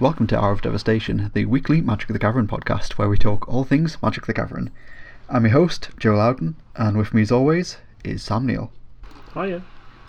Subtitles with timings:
[0.00, 3.48] Welcome to Hour of Devastation, the weekly Magic of the Gathering podcast where we talk
[3.48, 4.70] all things Magic of the Gathering.
[5.28, 8.72] I'm your host, Joe Loudon, and with me as always is Sam Neal.
[9.34, 9.62] Hiya.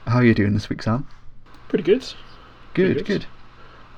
[0.07, 1.07] How are you doing this week, Sam?
[1.67, 2.03] Pretty good.
[2.73, 3.05] Good, good.
[3.05, 3.25] good.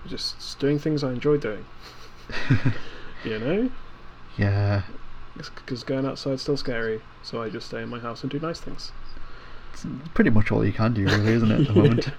[0.08, 1.66] Just doing things I enjoy doing.
[3.24, 3.72] you know?
[4.38, 4.84] Yeah,
[5.36, 8.60] Because going outside's still scary, so I just stay in my house and do nice
[8.60, 8.92] things.
[9.74, 12.10] it's pretty much all you can do, really, isn't it, at the moment?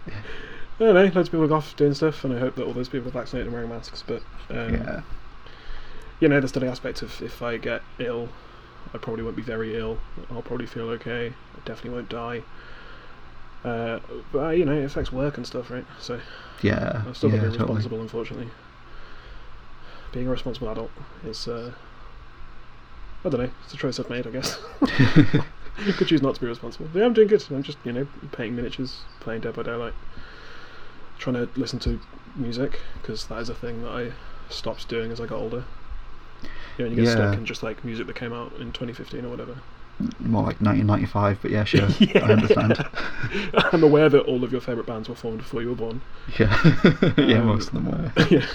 [0.80, 2.72] I don't know, loads of people are off doing stuff, and I hope that all
[2.72, 5.00] those people are vaccinated and wearing masks, but, um, yeah,
[6.20, 8.28] you know, there's still the aspect of if I get ill,
[8.94, 9.98] I probably won't be very ill.
[10.30, 11.28] I'll probably feel okay.
[11.28, 12.42] I definitely won't die.
[13.64, 14.00] Uh,
[14.32, 15.84] but, uh, you know, it affects work and stuff, right?
[16.00, 16.20] So
[16.62, 17.76] yeah, I've still yeah, to be totally.
[17.76, 18.48] responsible, unfortunately.
[20.12, 20.90] Being a responsible adult
[21.24, 21.72] is, uh,
[23.24, 24.58] I don't know, it's a choice I've made, I guess.
[25.86, 26.88] you could choose not to be responsible.
[26.92, 27.44] But yeah, I'm doing good.
[27.50, 29.94] I'm just, you know, painting miniatures, playing Dead by Daylight,
[31.18, 31.98] trying to listen to
[32.36, 34.12] music, because that is a thing that I
[34.50, 35.64] stopped doing as I got older.
[36.76, 37.12] You know, you get Yeah.
[37.14, 39.56] stuck in just like music that came out in 2015 or whatever.
[40.20, 42.24] More like 1995, but yeah, sure, Yeah.
[42.24, 42.84] I understand.
[43.72, 46.00] I'm aware that all of your favourite bands were formed before you were born.
[46.38, 46.56] Yeah,
[47.18, 48.12] yeah, Um, most of them were.
[48.30, 48.46] yeah.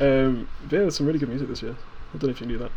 [0.00, 1.72] Um, but yeah, there's some really good music this year.
[2.14, 2.70] I don't know if you knew that.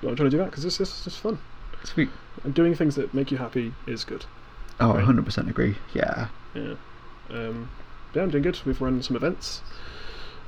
[0.00, 1.38] But I'm trying to do that because it's just, just fun.
[1.84, 2.08] Sweet.
[2.44, 4.24] And doing things that make you happy is good.
[4.80, 5.04] Oh, Right.
[5.04, 5.76] 100% agree.
[5.92, 6.74] Yeah, Yeah.
[7.30, 7.68] Um,
[8.14, 8.58] yeah, I'm doing good.
[8.64, 9.62] We've run some events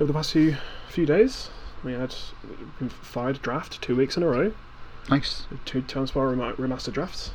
[0.00, 0.56] over the past few
[0.88, 1.50] few days.
[1.84, 2.14] We had
[2.80, 4.52] we fired draft two weeks in a row.
[5.10, 5.46] nice.
[5.64, 7.30] Two rema- remaster drafts.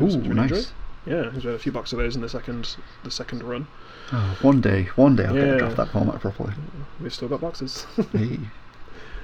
[0.00, 0.36] Ooh, really enjoyed.
[0.50, 0.72] nice.
[1.06, 3.68] Yeah, we had a few boxes of those in the second the second run.
[4.12, 5.52] Oh, one day, one day I'll get Yeah.
[5.54, 6.52] to draft that format properly.
[7.00, 7.86] We've still got boxes.
[8.12, 8.38] hey.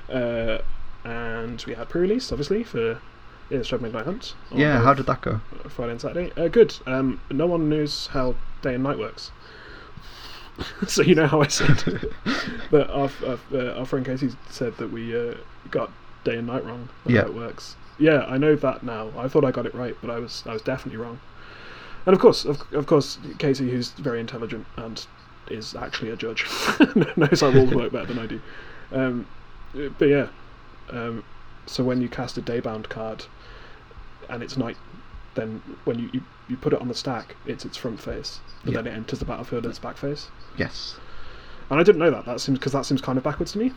[0.09, 0.59] uh,
[1.05, 3.01] and we had pre-release, obviously, for
[3.63, 4.35] Strike Midnight Hunt.
[4.53, 5.41] Yeah, how did that go?
[5.69, 6.33] Friday and Saturday.
[6.37, 6.75] Uh, good.
[6.87, 9.31] Um, no one knows how day and night works.
[10.87, 11.77] so you know how I said
[12.71, 15.35] that our, our, uh, our friend Casey said that we uh,
[15.71, 15.91] got
[16.25, 16.89] day and night wrong.
[17.07, 17.23] on Yeah.
[17.23, 17.77] It works.
[17.99, 19.13] Yeah, I know that now.
[19.17, 21.21] I thought I got it right, but I was I was definitely wrong.
[22.07, 25.07] And of course, of, of course, Casey, who's very intelligent and
[25.49, 26.47] is actually a judge,
[27.17, 28.41] knows how rules work better than I do.
[28.91, 29.27] Um,
[29.99, 30.27] but yeah,
[30.91, 31.25] um,
[31.67, 33.25] so when you cast a daybound card
[34.29, 34.77] and it's night,
[35.35, 38.73] then when you, you, you put it on the stack, it's its front face, but
[38.75, 38.83] Yeah.
[38.83, 40.29] then it enters the battlefield in its back face.
[40.57, 40.97] Yes.
[41.71, 42.25] And I didn't know that.
[42.27, 43.73] That seems because that seems kind of backwards to me.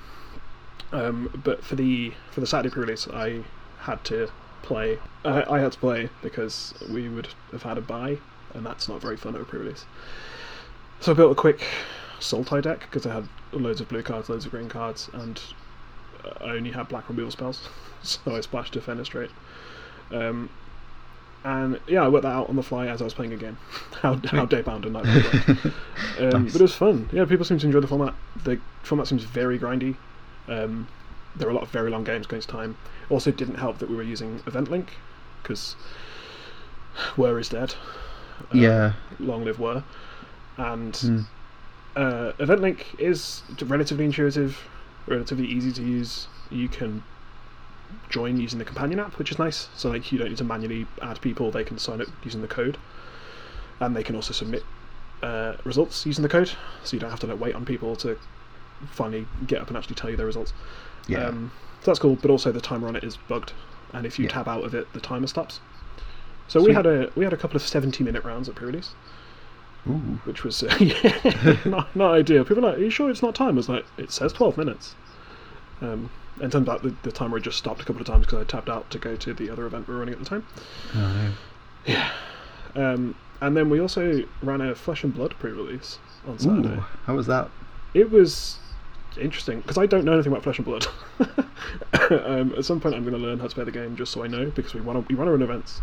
[0.92, 3.44] Um, but for the for the Saturday pre-release, I
[3.80, 4.30] had to
[4.62, 5.00] play.
[5.24, 8.18] I, I had to play because we would have had a buy,
[8.54, 9.86] and that's not very fun at a pre-release.
[11.00, 11.66] So I built a quick
[12.20, 15.42] Sultai deck because I had loads of blue cards, loads of green cards, and
[16.42, 17.70] I only had black removal spells,
[18.04, 19.30] so I splashed to Fenestrate.
[20.12, 20.50] Um,
[21.46, 23.58] and yeah, I worked that out on the fly as I was playing a game.
[24.02, 25.06] how how daybound and night
[25.48, 25.66] work.
[26.34, 26.52] Um, Nice.
[26.54, 27.10] But it was fun.
[27.14, 28.14] Yeah, people seem to enjoy the format.
[28.44, 29.96] The format seems very grindy.
[30.48, 30.88] Um,
[31.36, 32.78] there are a lot of very long games going to time.
[33.10, 34.94] Also, didn't help that we were using Event Link
[35.44, 35.76] because
[37.18, 37.76] WER is dead.
[38.54, 38.94] Uh, yeah.
[39.20, 39.84] Long live WER.
[40.58, 41.26] And Mm.
[41.96, 44.58] uh, Event Link is relatively intuitive,
[45.08, 46.28] relatively easy to use.
[46.50, 47.04] You can
[48.10, 49.70] join using the companion app, which is nice.
[49.76, 52.48] So like you don't need to manually add people; they can sign up using the
[52.48, 52.78] code,
[53.80, 54.64] and they can also submit
[55.24, 56.52] uh, results using the code.
[56.84, 58.18] So you don't have to like wait on people to
[58.92, 60.54] finally get up and actually tell you their results.
[61.08, 61.28] Yeah.
[61.28, 61.52] Um,
[61.82, 63.54] so that's cool, but also the timer on it is bugged,
[63.94, 64.32] and if you Yeah.
[64.32, 65.60] tab out of it, the timer stops.
[66.48, 68.92] So we had a we had a couple of seventy-minute rounds at pre-release
[69.88, 70.20] Ooh.
[70.26, 72.44] which was uh, yeah, not, not ideal.
[72.44, 74.58] People are like, "Are you sure it's not time?" I was like, "It says twelve
[74.58, 74.96] minutes."
[75.82, 76.10] Um,
[76.42, 78.44] and turns out the, the timer had just stopped a couple of times because I
[78.44, 80.46] tapped out to go to the other event we were running at the time.
[80.96, 81.34] Oh,
[81.88, 82.02] no.
[82.76, 86.70] Um, and then we also ran a Flesh and Blood pre-release on Saturday.
[86.76, 87.52] Ooh, how was that?
[87.94, 88.60] It was
[89.18, 90.88] interesting because I don't know anything about Flesh and Blood.
[92.12, 94.24] um, at some point, I'm going to learn how to play the game just so
[94.24, 95.82] I know because we want to we want to run events.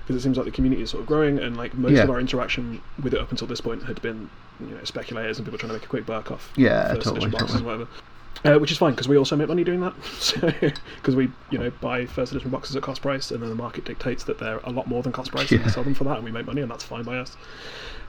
[0.00, 2.04] Because it seems like the community is sort of growing, and like most Yeah.
[2.04, 5.46] of our interaction with it up until this point had been, you know, speculators and
[5.46, 7.58] people trying to make a quick buck off Yeah, first totally, edition boxes totally.
[7.58, 7.90] and whatever.
[8.44, 9.94] Uh, which is fine because we also make money doing that.
[10.96, 13.84] Because we, you know, buy first edition boxes at cost price, and then the market
[13.84, 16.16] dictates that they're a lot more than cost price, and we sell them for that,
[16.16, 17.36] and we make money, and that's fine by us.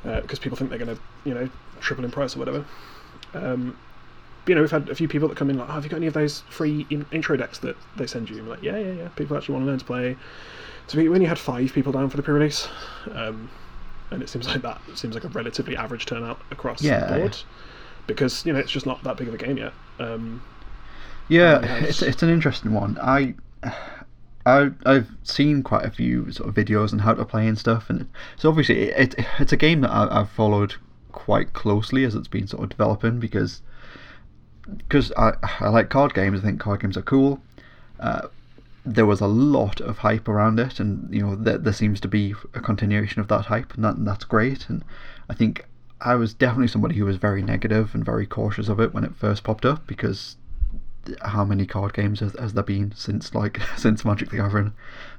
[0.03, 1.49] Because people think they're going to, you know,
[1.79, 2.65] triple in price or whatever.
[3.33, 3.77] Um,
[4.45, 5.89] but, you know, we've had a few people that come in like, oh, "Have you
[5.89, 8.63] got any of those free in- intro decks that they send you?" And we're like,
[8.63, 10.17] "Yeah, yeah, yeah." People actually want to learn to play.
[10.87, 12.67] So we, only had five people down for the pre-release,
[13.11, 13.49] um,
[14.09, 17.31] and it seems like that seems like a relatively average turnout across Yeah, the yeah.
[18.07, 19.73] Because you know it's just not that big of a game yet.
[19.99, 20.43] Um,
[21.27, 22.97] Yeah, it's it's an interesting one.
[23.01, 23.35] I,
[24.45, 27.89] I I've seen quite a few sort of videos on how to play and stuff,
[27.89, 30.75] and so obviously it, it it's a game that I, I've followed
[31.11, 33.61] quite closely as it's been sort of developing because
[34.77, 36.39] because I I like card games.
[36.39, 37.41] I think card games are cool.
[37.99, 38.27] Uh,
[38.85, 42.07] there was a lot of hype around it, and you know there, there seems to
[42.07, 44.69] be a continuation of that hype, and, that, and that's great.
[44.69, 44.83] And
[45.29, 45.65] I think
[46.01, 49.15] I was definitely somebody who was very negative and very cautious of it when it
[49.15, 50.37] first popped up because
[51.21, 54.73] how many card games has, has there been since like since Magic the Gathering,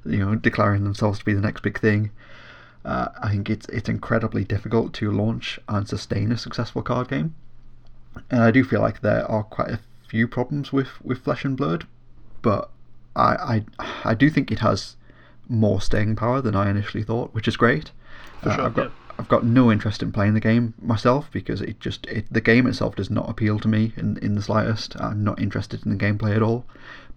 [0.05, 2.11] you know, declaring themselves to be the next big thing.
[2.85, 7.35] Uh, I think it's it's incredibly difficult to launch and sustain a successful card game,
[8.31, 11.57] and I do feel like there are quite a few problems with, with Flesh and
[11.57, 11.87] Blood,
[12.43, 12.71] but
[13.15, 14.97] I, I I do think it has
[15.49, 17.91] more staying power than I initially thought, which is great.
[18.43, 18.91] For Uh, sure, I've got yeah.
[19.21, 22.67] I've got no interest in playing the game myself because it just it, the game
[22.67, 24.99] itself does not appeal to me in in the slightest.
[25.01, 26.65] I'm not interested in the gameplay at all,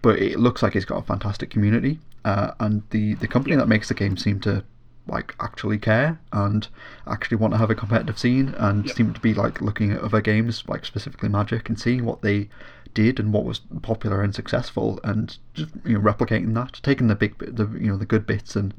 [0.02, 3.68] but it looks like it's got a fantastic community, uh, and the the company that
[3.68, 4.62] makes the game seem to
[5.06, 6.68] like actually care and
[7.06, 8.96] actually want to have a competitive scene and Yep.
[8.96, 12.48] seem to be like looking at other games like specifically Magic and seeing what they
[12.94, 17.14] did and what was popular and successful and just you know replicating that taking the
[17.14, 18.72] big the you know the good bits and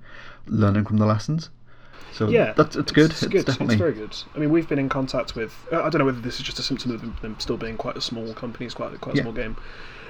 [0.48, 1.50] learning from the lessons
[2.14, 3.12] so yeah, that's it's, good.
[3.12, 3.46] It's, It's, good.
[3.46, 4.16] definitely It's very good.
[4.36, 5.54] I mean, we've been in contact with.
[5.72, 7.78] uh, I don't know whether this is just a symptom of them, them still being
[7.78, 9.24] quite a small company, it's quite quite a Yeah.
[9.24, 9.58] small game,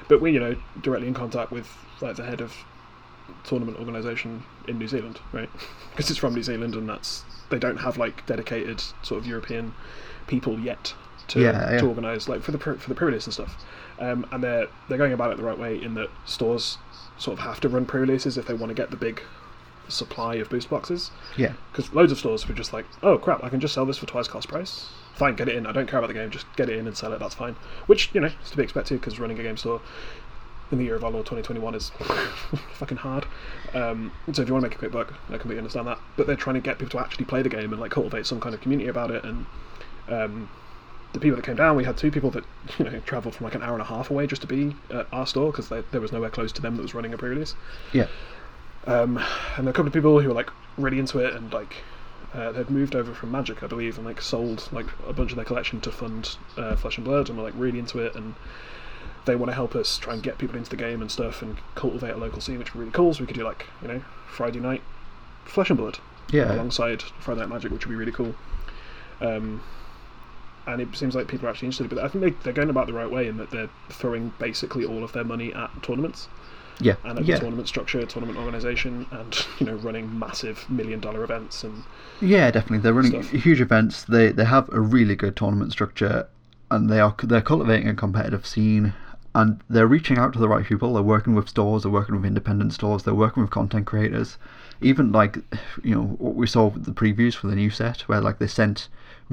[0.08, 1.68] but we, you know, directly in contact with
[2.02, 2.54] like the head of
[3.44, 5.50] tournament organisation in New Zealand, right?
[5.92, 9.74] Because it's from New Zealand, and that's they don't have like dedicated sort of European
[10.28, 10.94] people yet
[11.30, 11.80] to Yeah, yeah.
[11.80, 13.58] to organise like for the for the pre-release and stuff,
[14.00, 16.78] um, and they're they're going about it the right way in that stores
[17.18, 19.22] sort of have to run pre-releases if they want to get the big
[19.88, 23.50] supply of boost boxes yeah because loads of stores were just like, oh crap, I
[23.50, 24.90] can just sell this for twice cost price.
[25.14, 25.66] Fine, get it in.
[25.66, 26.30] I don't care about the game.
[26.30, 27.20] Just get it in and sell it.
[27.20, 27.56] That's fine.
[27.86, 29.82] Which you know is to be expected because running a game store
[30.72, 31.90] in the year of our Lord 2021 is
[32.74, 33.26] fucking hard.
[33.74, 36.00] Um, so if you want to make a quick buck, I completely understand that.
[36.18, 38.40] But they're trying to get people to actually play the game and like cultivate some
[38.40, 39.24] kind of community about it.
[39.24, 39.46] And
[40.10, 40.50] um,
[41.14, 42.44] the people that came down, we had two people that
[42.80, 45.08] you know travelled from like an hour and a half away just to be at
[45.12, 47.56] our store because there was nowhere close to them that was running a pre-release.
[47.94, 48.08] yeah
[48.88, 49.24] Um,
[49.58, 51.78] and a couple of people who were like really into it and like
[52.36, 55.38] uh, they'd moved over from Magic, I believe, and like sold like a bunch of
[55.38, 58.16] their collection to fund uh, Flesh and Blood, and were like really into it.
[58.16, 58.36] And
[59.26, 61.58] they want to help us try and get people into the game and stuff, and
[61.76, 63.14] cultivate a local scene, which would be really cool.
[63.14, 64.82] So we could do like you know Friday night
[65.46, 66.00] Flesh and Blood
[66.32, 68.36] yeah alongside Friday Night Magic, which would be really cool.
[69.22, 69.64] Um,
[70.68, 72.88] and it seems like people are actually interested, but I think they, they're going about
[72.88, 76.28] the right way in that they're throwing basically all of their money at tournaments
[76.80, 81.24] yeah and at yeah tournament structure, tournament organisation, and you know running massive million dollar
[81.24, 81.83] events and
[82.22, 82.80] Yeah, definitely.
[82.80, 83.44] They're running stuff.
[83.44, 84.04] huge events.
[84.04, 86.27] They they have a really good tournament structure,
[86.69, 88.94] and they are they're cultivating a competitive scene,
[89.33, 90.94] and they're reaching out to the right people.
[90.94, 91.83] They're working with stores.
[91.83, 93.04] They're working with independent stores.
[93.04, 94.38] They're working with content creators.
[94.81, 95.38] Even like
[95.83, 98.48] you know what we saw with the previews for the new set, where like they
[98.48, 98.89] sent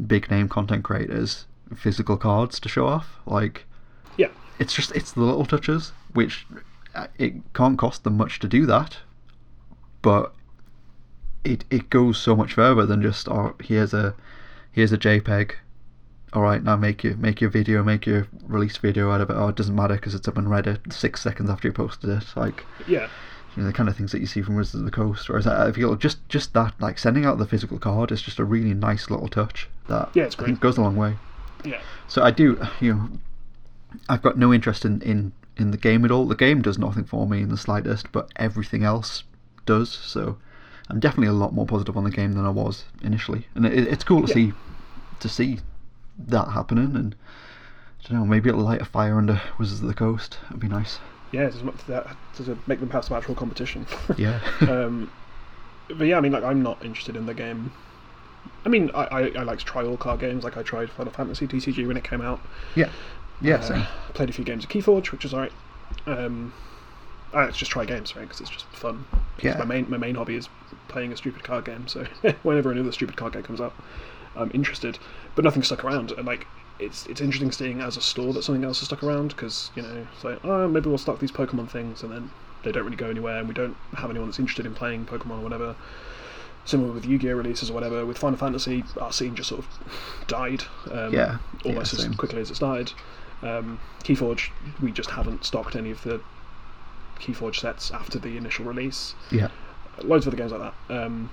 [0.06, 1.46] big name content creators
[1.76, 3.18] physical cards to show off.
[3.26, 3.64] Like
[4.16, 4.28] yeah,
[4.58, 6.46] it's just it's the little touches which
[7.18, 8.98] it can't cost them much to do that
[10.02, 10.34] but
[11.44, 14.14] it it goes so much further than just oh here's a
[14.70, 15.52] here's a jpeg.
[16.32, 19.34] All right now make your make your video make your release video out of it
[19.34, 22.24] oh it doesn't matter because it's up on reddit six seconds after you posted it
[22.36, 23.08] like yeah,
[23.54, 25.28] you know the kind of things that you see from Wizards of the Coast.
[25.28, 28.38] Whereas I I feel just just that like sending out the physical card is just
[28.38, 31.16] a really nice little touch that Yeah, it's I think goes a long way.
[31.64, 33.08] Yeah, so I do, you know,
[34.08, 36.26] I've got no interest in, in, in the game at all.
[36.26, 39.25] The game does nothing for me in the slightest, but everything else
[39.66, 39.90] does.
[39.90, 40.38] So
[40.88, 43.87] I'm definitely a lot more positive on the game than I was initially, and it,
[43.88, 44.35] it's cool to Yeah.
[44.35, 44.52] see
[45.21, 45.61] to see
[46.18, 46.97] that happening.
[46.97, 47.14] And
[48.04, 50.38] I don't know, maybe it'll light a fire under Wizards of the Coast.
[50.49, 50.99] It'd be nice.
[51.30, 51.49] yeah.
[51.49, 53.87] Does that does it make them have some actual competition?
[54.16, 54.40] Yeah.
[54.62, 55.11] um,
[55.88, 57.73] but yeah, I mean, like I'm not interested in the game.
[58.64, 60.42] I mean, I, I, I like to try all card games.
[60.44, 62.40] Like I tried Final Fantasy TCG when it came out.
[62.75, 62.90] yeah.
[63.42, 63.56] Yeah.
[63.56, 63.87] Uh, Same.
[64.14, 65.52] played a few games of Keyforge, which was alright.
[66.06, 66.52] Um,
[67.34, 68.22] I just try games, right?
[68.22, 69.04] Because it's just fun.
[69.12, 69.56] 'Cause Yeah.
[69.58, 70.49] My main my main hobby is
[70.88, 71.88] playing a stupid card game.
[71.88, 72.04] So
[72.42, 73.75] whenever another stupid card game comes up,
[74.37, 74.99] I'm interested.
[75.34, 76.46] But nothing stuck around, and like
[76.78, 79.82] it's it's interesting seeing as a store that something else has stuck around because you
[79.82, 82.30] know it's like oh maybe we'll stock these Pokemon things, and then
[82.64, 85.38] they don't really go anywhere, and we don't have anyone that's interested in playing Pokemon
[85.38, 85.75] or whatever.
[86.64, 88.06] Similar with Yu-Gi-Oh releases or whatever.
[88.06, 90.62] With Final Fantasy, our scene just sort of died.
[90.92, 92.14] Um, Yeah, yeah, almost as same.
[92.14, 92.92] quickly as it started.
[93.42, 96.20] Um, Keyforge, we just haven't stocked any of the
[97.18, 99.14] Keyforge sets after the initial release.
[99.30, 99.49] Yeah.
[100.02, 100.94] Loads of other games like that.
[101.04, 101.30] Um,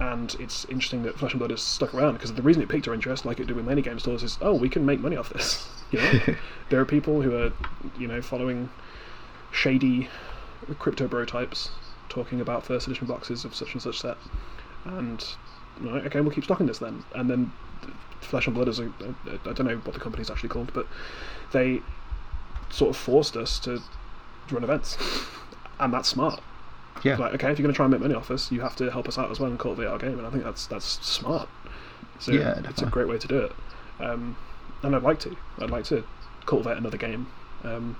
[0.00, 2.88] and it's interesting that Flesh and Blood has stuck around because the reason it piqued
[2.88, 5.16] our interest, like it did with many game stores, is oh, we can make money
[5.16, 5.68] off this.
[5.90, 6.20] You know,
[6.70, 7.52] there are people who are,
[7.98, 8.68] you know, following
[9.52, 10.08] shady
[10.78, 11.70] crypto bro types
[12.08, 14.16] talking about first edition boxes of such and such set,
[14.86, 15.24] and
[15.80, 17.04] right, okay, we'll keep stocking this then.
[17.14, 17.52] And then
[18.20, 18.88] Flesh and Blood is a, a,
[19.26, 20.88] a I don't know what the company's actually called, but
[21.54, 21.80] they
[22.68, 23.80] sort of forced us to
[24.50, 24.98] run events,
[25.80, 26.42] and that's smart.
[27.02, 27.16] Yeah.
[27.16, 28.90] Like, okay, if you're going to try and make money off us, you have to
[28.90, 31.48] help us out as well and cultivate our game, and I think that's that's smart.
[32.18, 33.52] So Yeah, it's a great way to do it.
[34.00, 34.36] Um,
[34.82, 35.36] and I'd like to.
[35.60, 36.04] I'd like to
[36.46, 37.26] cultivate another game.
[37.62, 37.96] Um,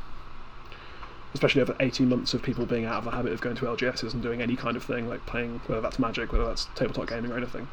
[1.33, 4.13] especially over 18 months of people being out of the habit of going to LGSs
[4.13, 7.33] and doing any kind of thing, like playing, whether that's Magic, whether that's tabletop gaming
[7.33, 7.67] or anything.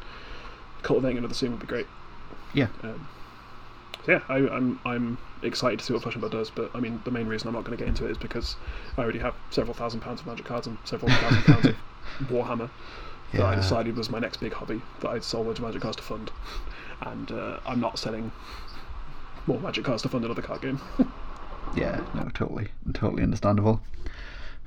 [0.82, 1.86] Cultivating another scene would be great.
[2.54, 2.66] Yeah.
[2.82, 3.06] Um,
[4.04, 6.80] so yeah, I, I'm I'm excited to see what Flesh and Blood does, but I
[6.80, 8.56] mean the main reason I'm not going to get into it is because
[8.96, 11.76] I already have several thousand pounds of Magic cards and several thousand pounds of
[12.28, 12.70] Warhammer
[13.32, 15.96] that I decided was my next big hobby that I'd sold loads of Magic cards
[15.96, 16.30] to fund,
[17.00, 18.32] and uh, I'm not selling
[19.46, 20.80] more Magic cards to fund another card game.
[21.74, 23.80] Yeah, no, totally, totally understandable.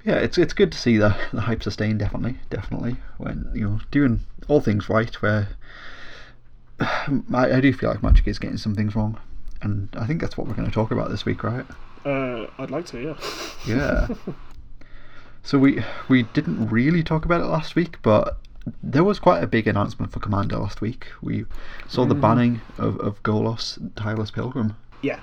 [0.06, 2.00] Yeah, it's it's good to see the the hype sustained.
[2.00, 2.98] Definitely, definitely.
[3.18, 5.50] When you know doing all things right, where
[6.80, 7.18] I,
[7.54, 9.20] I do feel like Magic is getting some things wrong,
[9.62, 11.66] and I think that's what we're going to talk about this week, right?
[12.06, 13.16] uh, I'd like to, yeah.
[13.68, 14.08] Yeah.
[15.44, 18.38] so we we didn't really talk about it last week, but
[18.84, 21.08] there was quite a big announcement for Commander last week.
[21.22, 21.46] We
[21.88, 24.76] saw the banning of of Golos, Tireless Pilgrim.
[25.02, 25.20] Yeah,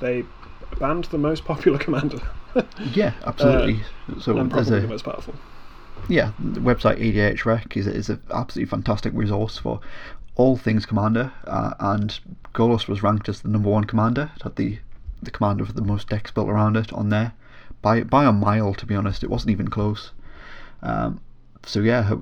[0.00, 0.24] they
[0.80, 2.18] banned the most popular commander
[2.92, 3.82] Yeah, absolutely.
[4.20, 5.34] so and probably a the most powerful.
[6.08, 9.80] yeah, the website EDH Rec is is an absolutely fantastic resource for
[10.36, 12.20] all things Commander, uh, and
[12.54, 14.30] Golos was ranked as the number one commander.
[14.36, 14.78] It had the
[15.22, 17.32] the commander with the most decks built around it on there
[17.82, 18.74] by by a mile.
[18.74, 20.12] To be honest, it wasn't even close.
[20.82, 21.20] Um,
[21.64, 22.14] so yeah,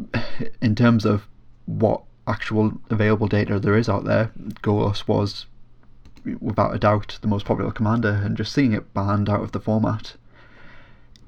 [0.60, 1.26] in terms of
[1.66, 5.46] what actual available data there is out there, Golos was
[6.40, 9.60] without a doubt the most popular commander, and just seeing it banned out of the
[9.60, 10.14] format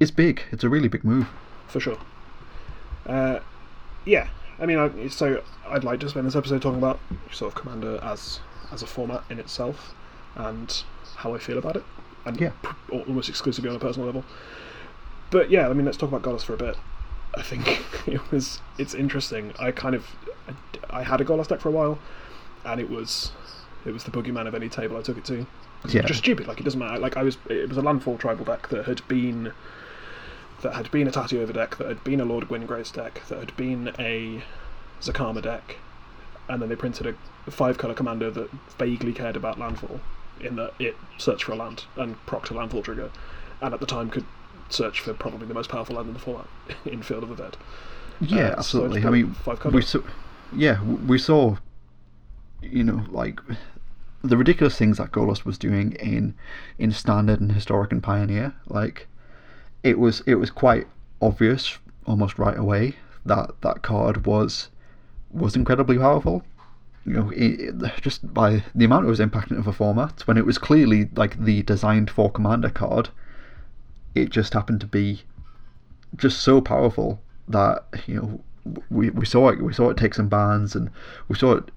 [0.00, 0.42] is big.
[0.50, 1.28] It's a really big move.
[1.68, 1.98] for sure.
[3.06, 3.40] Uh,
[4.04, 7.00] yeah, I mean, I, so I'd like to spend this episode talking about
[7.32, 8.40] sort of Commander as
[8.72, 9.94] as a format in itself
[10.36, 10.82] and
[11.16, 11.84] how I feel about it,
[12.24, 12.50] and Yeah.
[12.62, 14.24] p- al- almost exclusively on a personal level.
[15.30, 16.76] But yeah, I mean, let's talk about Golos for a bit.
[17.36, 19.52] I think it was it's interesting.
[19.58, 20.06] I kind of
[20.90, 21.98] I had a Golos deck for a while,
[22.64, 23.32] and it was
[23.84, 25.46] it was the boogeyman of any table I took it to.
[25.88, 26.02] Yeah.
[26.02, 26.46] Just stupid.
[26.48, 26.98] Like it doesn't matter.
[26.98, 29.52] Like I was, it was a landfall tribal deck that had been
[30.62, 33.56] that had been a Tatyova deck, that had been a Lord Windgrace deck, that had
[33.56, 34.42] been a
[35.00, 35.82] Zacama deck,
[36.48, 37.06] and then they printed
[37.46, 40.00] a five color commander that vaguely cared about landfall,
[40.40, 43.12] in that it searched for a land and procced a landfall trigger,
[43.60, 44.26] and at the time could
[44.68, 46.48] search for probably the most powerful land in the format
[46.84, 47.56] in Field of the Dead.
[48.20, 48.98] Yeah, Uh, absolutely.
[48.98, 50.00] it's I mean, five we saw,
[50.50, 51.56] yeah, we saw,
[52.62, 53.40] you know, like
[54.22, 56.34] the ridiculous things that Golos was doing in
[56.78, 58.54] in standard and historic and pioneer.
[58.66, 59.08] Like,
[59.84, 60.88] it was it was quite
[61.22, 64.68] obvious almost right away that that card was
[65.30, 66.42] was incredibly powerful.
[67.06, 70.36] You know, it, it- just by the amount it was impacting of a format when
[70.38, 73.10] it was clearly like the designed for commander card.
[74.14, 75.22] It just happened to be
[76.16, 78.40] just so powerful that you know
[78.88, 80.90] we, we saw it we saw it take some bans and
[81.28, 81.70] we saw it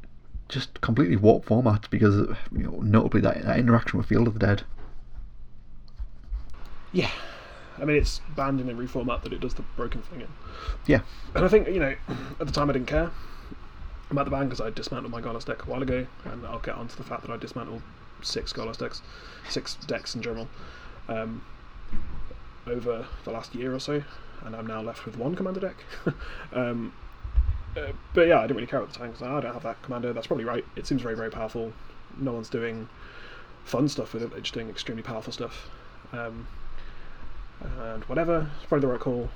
[0.47, 4.39] just completely warp formats because you know notably that, that interaction with Field of the
[4.39, 4.63] Dead.
[6.93, 7.11] Yeah,
[7.79, 10.27] I mean it's banned in every format that it does the broken thing in.
[10.85, 11.01] Yeah,
[11.35, 11.95] And I think, you know,
[12.39, 13.11] at the time I didn't care
[14.09, 16.75] about the ban because I dismantled my Golos deck a while ago, and I'll get
[16.75, 17.81] onto the fact that I dismantled
[18.21, 19.01] six Golos decks,
[19.49, 20.47] six decks in general,
[21.09, 21.43] um,
[22.65, 24.03] over the last year or so,
[24.45, 25.83] and I'm now left with one commander deck.
[26.53, 26.93] um,
[27.75, 29.81] uh, but yeah, I didn't really care at the time because I don't have that
[29.83, 30.13] commander.
[30.13, 30.65] That's probably right.
[30.75, 31.73] It seems very, very powerful.
[32.17, 32.89] No one's doing
[33.65, 35.69] fun stuff with it, they're just doing extremely powerful stuff.
[36.13, 36.47] Um,
[37.59, 39.31] and whatever, it's probably the right call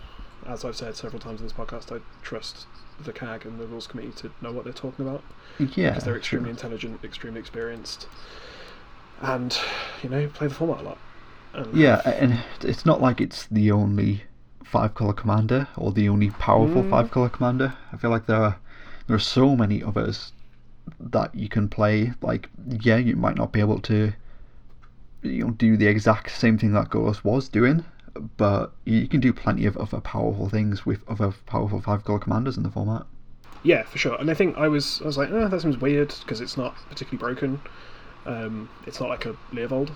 [0.45, 2.65] as I've said several times in this podcast, I trust
[2.99, 5.23] the CAG and the rules committee to know what they're talking about
[5.59, 6.41] yeah, because they're sure.
[6.41, 8.07] extremely intelligent, extremely experienced,
[9.19, 9.57] and
[10.01, 10.99] you know play the format a lot.
[11.53, 14.23] And Yeah, and it's not like it's the only
[14.63, 16.89] five color commander or the only powerful Mm.
[16.89, 17.73] five color commander.
[17.91, 18.59] I feel like there are
[19.07, 20.33] there are so many others
[20.99, 22.13] that you can play.
[22.21, 24.13] Like, yeah, you might not be able to
[25.23, 27.85] you know do the exact same thing that Golos was doing,
[28.37, 32.57] but you can do plenty of other powerful things with other powerful five color commanders
[32.57, 33.05] in the format.
[33.63, 34.15] yeah, for sure.
[34.19, 36.75] And I think I was I was like, eh, that seems weird because it's not
[36.89, 37.61] particularly broken.
[38.25, 39.91] Um, it's not like a Leovold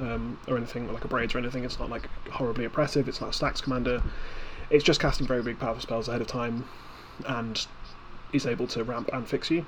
[0.00, 1.64] um, or anything, or like a Braids or anything.
[1.64, 3.08] It's not like horribly oppressive.
[3.08, 4.02] It's not a stacks commander.
[4.70, 6.64] It's just casting very big powerful spells ahead of time,
[7.26, 7.66] and
[8.32, 9.66] is able to ramp and fix you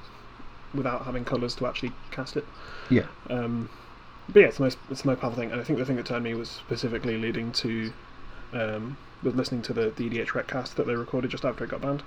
[0.74, 2.46] without having colours to actually cast it.
[2.88, 3.68] Yeah, Um,
[4.28, 6.24] but yeah, it's the most it's powerful thing, and I think the thing that turned
[6.24, 7.92] me was specifically leading to
[8.52, 11.70] um, with listening to the the EDH Rec cast that they recorded just after it
[11.70, 12.02] got banned,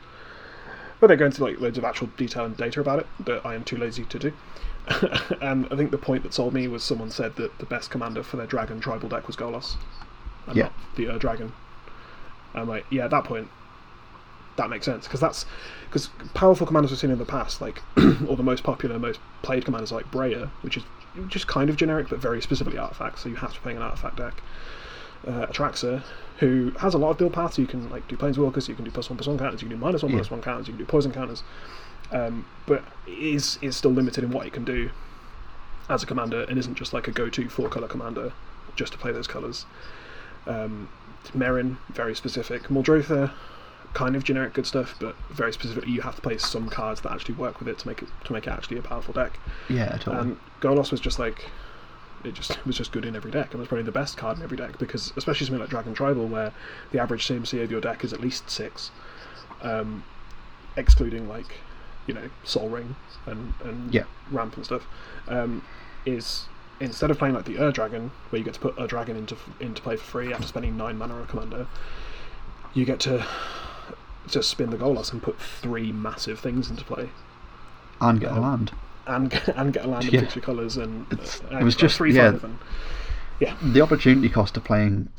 [0.99, 3.55] But they go into like loads of actual detail and data about it that I
[3.55, 4.33] am too lazy to do.
[5.41, 8.21] and I think the point that sold me was someone said that the best commander
[8.23, 9.75] for their dragon tribal deck was Golos,
[10.47, 10.63] and Yeah.
[10.63, 11.53] not the Ur dragon.
[12.53, 13.49] I'm like, yeah, at that point,
[14.55, 15.45] that makes sense because that's
[15.85, 17.81] because powerful commanders we've seen in the past, like
[18.27, 20.83] or the most popular, most played commanders like Breya, which is
[21.27, 24.17] just kind of generic but very specifically artifact, so you have to play an artifact
[24.17, 24.41] deck.
[25.27, 26.03] Uh, Atraxa,
[26.39, 28.91] who has a lot of build paths, you can like do planeswalkers, you can do
[28.91, 30.17] plus one plus one counters, you can do minus one Yeah.
[30.17, 31.43] minus one counters, you can do poison counters,
[32.11, 34.89] um, but is is still limited in what it can do
[35.89, 38.33] as a commander, and isn't just like a go-to four color commander
[38.75, 39.65] just to play those colors.
[40.47, 40.89] Um,
[41.35, 42.63] Meren, very specific.
[42.63, 43.31] Muldrotha,
[43.95, 47.11] kind of generic good stuff, but very specifically, You have to play some cards that
[47.11, 49.39] actually work with it to make it to make it actually a powerful deck.
[49.69, 50.17] Yeah, totally.
[50.17, 51.49] And Golos was just like
[52.23, 54.37] it just it was just good in every deck, and was probably the best card
[54.37, 56.51] in every deck because especially something like Dragon Tribal, where
[56.91, 58.91] the average CMC of your deck is at least six,
[59.61, 60.03] um,
[60.75, 61.57] excluding like
[62.05, 64.03] you know Sol Ring and and Yeah.
[64.29, 64.85] Ramp and stuff,
[65.29, 65.63] um,
[66.05, 66.47] is
[66.81, 69.37] instead of playing like the Ur Dragon, where you get to put a dragon into
[69.61, 71.65] into play for free after spending nine mana on a commander,
[72.73, 73.25] you get to
[74.27, 77.09] just spin the Golos and put three massive things into play
[78.01, 78.71] and get a um, land.
[79.07, 80.19] and get, and get a land Yeah.
[80.19, 82.31] and fix your colours and It's- uh, it was just- three yeah.
[82.31, 82.57] five and
[83.39, 85.09] yeah The opportunity cost of playing,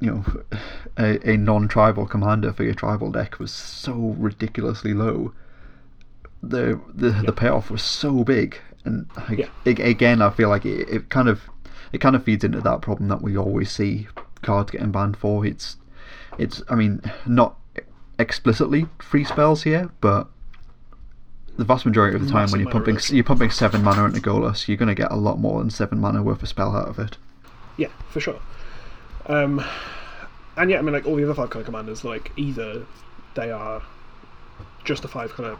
[0.00, 0.58] you know,
[0.98, 5.32] a, a non-tribal commander for your tribal deck was so ridiculously low.
[6.42, 7.22] The the, Yeah.
[7.22, 9.46] the payoff was so big, and like, Yeah.
[9.66, 11.42] a- again, I feel like it, it kind of
[11.92, 14.08] it kind of feeds into that problem that we always see
[14.42, 15.46] cards getting banned for.
[15.46, 15.76] It's
[16.38, 17.56] it's I mean not
[18.18, 20.28] explicitly free spells here, but
[21.56, 24.66] the vast majority of the time when you're pumping you're pumping seven mana into Golos,
[24.66, 26.98] you're going to get a lot more than seven mana worth of spell out of
[26.98, 27.16] it.
[27.76, 28.40] yeah for sure
[29.26, 29.64] um,
[30.56, 32.84] and yeah I mean like all the other five colour commanders like either
[33.36, 33.82] they are
[34.82, 35.56] just a five colour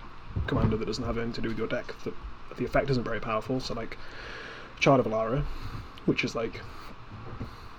[0.49, 2.13] commander that doesn't have anything to do with your deck the,
[2.57, 3.97] the effect isn't very powerful so like
[4.81, 5.45] Child of Alara
[6.07, 6.61] which is like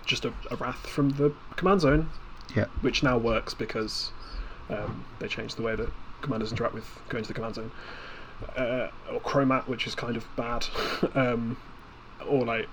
[0.06, 2.10] just a, a wrath from the command zone
[2.56, 2.66] Yeah.
[2.80, 4.12] which now works because
[4.70, 5.90] um, they changed the way that
[6.22, 7.72] commanders interact with going to the command zone.
[8.58, 10.66] Uh, or Cromat, which is kind of bad,
[11.16, 11.58] um,
[12.28, 12.68] or like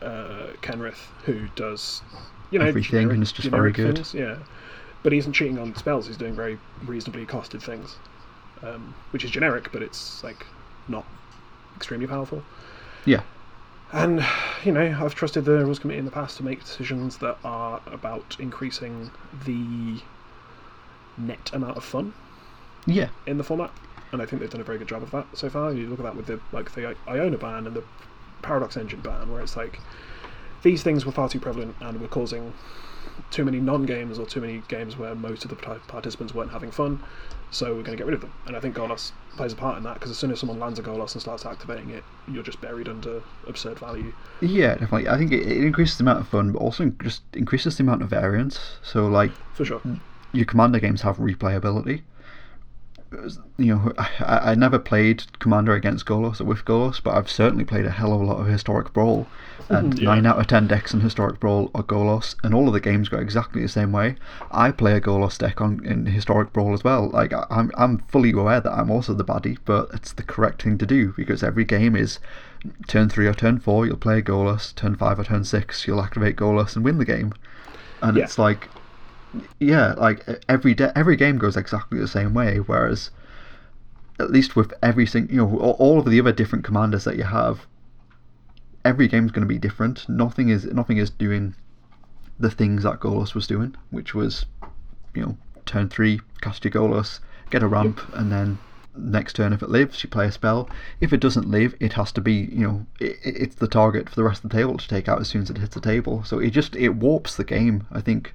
[0.00, 2.02] uh, Kenrith, who does
[2.50, 3.96] you know Everything generic, and is just very good.
[3.96, 4.38] Things, yeah,
[5.02, 6.06] but he isn't cheating on spells.
[6.06, 7.96] He's doing very reasonably costed things,
[8.62, 10.46] um, which is generic, but it's like
[10.88, 11.04] not
[11.76, 12.42] extremely powerful.
[13.04, 13.22] Yeah.
[13.92, 14.24] And
[14.64, 17.80] you know, I've trusted the rules committee in the past to make decisions that are
[17.86, 19.10] about increasing
[19.44, 20.00] the
[21.16, 22.12] net amount of fun
[22.86, 23.08] Yeah.
[23.26, 23.72] in the format,
[24.12, 25.72] and I think they've done a very good job of that so far.
[25.72, 27.84] You look at that with the like the I- Iona ban and the
[28.42, 29.80] Paradox Engine ban, where it's like
[30.62, 32.54] these things were far too prevalent and were causing
[33.30, 37.02] too many non-games or too many games where most of the participants weren't having fun.
[37.50, 39.76] So we're going to get rid of them, and I think Golos plays a part
[39.76, 42.42] in that because as soon as someone lands a Golos and starts activating it, you're
[42.42, 44.12] just buried under absurd value.
[44.40, 45.08] Yeah, definitely.
[45.08, 48.00] I think it, it increases the amount of fun, but also just increases the amount
[48.02, 48.78] of variance.
[48.82, 49.82] So, like, For sure.
[50.32, 52.02] Your commander games have replayability.
[53.58, 57.64] You know, I, I never played Commander against Golos or with Golos, but I've certainly
[57.64, 59.26] played a hell of a lot of Historic Brawl.
[59.64, 59.74] Mm-hmm.
[59.74, 60.06] And Yeah.
[60.14, 63.10] nine out of ten decks in Historic Brawl are Golos, and all of the games
[63.10, 64.16] go exactly the same way.
[64.50, 67.10] I play a Golos deck on in Historic Brawl as well.
[67.10, 70.62] Like I- I'm, I'm fully aware that I'm also the baddie, but it's the correct
[70.62, 72.18] thing to do because every game is
[72.86, 74.74] turn three or turn four, you'll play Golos.
[74.74, 77.34] Turn five or turn six, you'll activate Golos and win the game.
[78.00, 78.24] And Yeah.
[78.24, 78.68] it's like
[79.58, 82.58] yeah, like every de- every game goes exactly the same way.
[82.58, 83.10] Whereas,
[84.18, 87.16] at least with every single, you know, all, all of the other different commanders that
[87.16, 87.66] you have,
[88.84, 90.08] every game's going to be different.
[90.08, 91.54] Nothing is nothing is doing
[92.38, 94.46] the things that Golos was doing, which was,
[95.14, 98.58] you know, turn three, cast your Golos, get a ramp, and then
[98.96, 100.68] next turn if it lives, you play a spell.
[101.00, 104.16] If it doesn't live, it has to be, you know, it, it's the target for
[104.16, 106.24] the rest of the table to take out as soon as it hits the table.
[106.24, 107.86] So it just it warps the game.
[107.90, 108.34] I think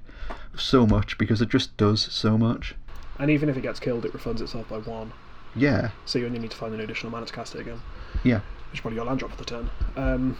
[0.56, 2.74] so much because it just does so much.
[3.18, 5.12] And even if it gets killed, it refunds itself by one.
[5.54, 7.80] Yeah, So you only need to find an additional mana to cast it again.
[8.22, 9.70] yeah, which is probably your land drop for the turn.
[9.96, 10.36] Um,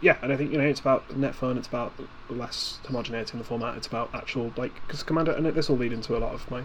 [0.00, 1.56] yeah, and I think you know it's about net fun.
[1.56, 1.92] It's about
[2.28, 3.76] less homogeneity in the format.
[3.76, 6.62] It's about actual like because commander, and this will lead into a lot of my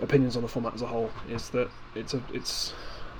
[0.00, 1.10] opinions on the format as a whole.
[1.30, 2.74] Is that it's a it's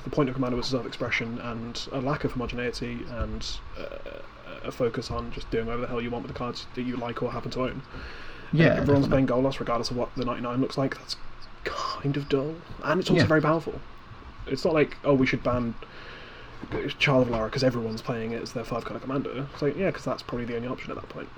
[0.05, 3.47] the point of commander was self-expression and a lack of homogeneity and
[3.79, 4.18] uh,
[4.64, 6.97] a focus on just doing whatever the hell you want with the cards that you
[6.97, 7.81] like or happen to own.
[8.52, 8.66] Yeah.
[8.66, 9.26] everyone's definitely.
[9.26, 10.96] playing Golos regardless of what the 99 looks like.
[10.98, 11.16] That's
[11.64, 13.26] kind of dull, and it's also Yeah.
[13.28, 13.80] very powerful.
[14.46, 15.74] It's not like oh we should ban
[16.98, 19.46] Child of Alara because everyone's playing it as their five color commander.
[19.52, 21.28] It's like yeah, because that's probably the only option at that point.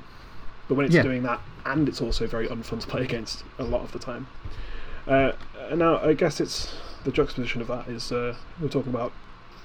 [0.68, 1.02] But when it's Yeah.
[1.02, 4.28] doing that, and it's also very unfun to play against a lot of the time.
[5.06, 5.32] Uh,
[5.68, 6.72] and now I guess it's
[7.04, 9.12] the juxtaposition of that is uh, we're talking about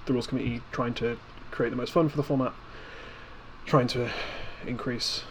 [0.08, 1.18] the rules committee trying to
[1.52, 2.54] create the most fun for the format,
[3.66, 4.10] trying to
[4.66, 5.24] increase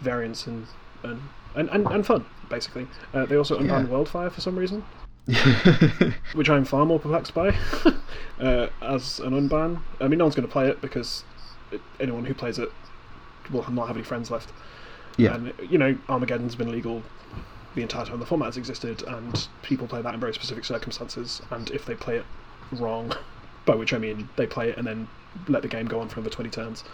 [0.00, 0.66] variance and
[1.04, 1.20] and,
[1.54, 2.86] and, and, and fun basically.
[3.12, 3.94] Uh, they also unbanned Yeah.
[3.94, 4.84] Worldfire for some reason,
[6.34, 7.48] which I'm far more perplexed by
[8.40, 9.80] uh, as an unban.
[10.00, 11.24] I mean, no one's going to play it because
[11.70, 12.70] it, anyone who plays it
[13.50, 14.50] will not have any friends left.
[15.16, 17.02] yeah, And you know, Armageddon's been legal
[17.74, 21.42] the entire time the format has existed, and people play that in very specific circumstances.
[21.50, 22.26] And if they play it
[22.72, 23.12] wrong,
[23.66, 25.08] by which I mean they play it and then
[25.48, 26.84] let the game go on for another twenty turns,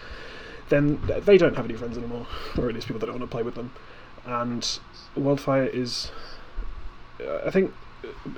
[0.69, 3.35] then they don't have any friends anymore, or at least people that don't want to
[3.35, 3.73] play with them.
[4.31, 4.63] And
[5.17, 6.11] Worldfire is,
[7.21, 7.73] uh, I think.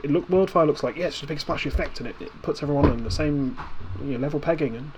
[0.03, 2.43] It look Worldfire looks like yeah, it's just a big splashy effect, and it, it
[2.43, 3.57] puts everyone on the same
[4.01, 4.91] you know, level pegging, and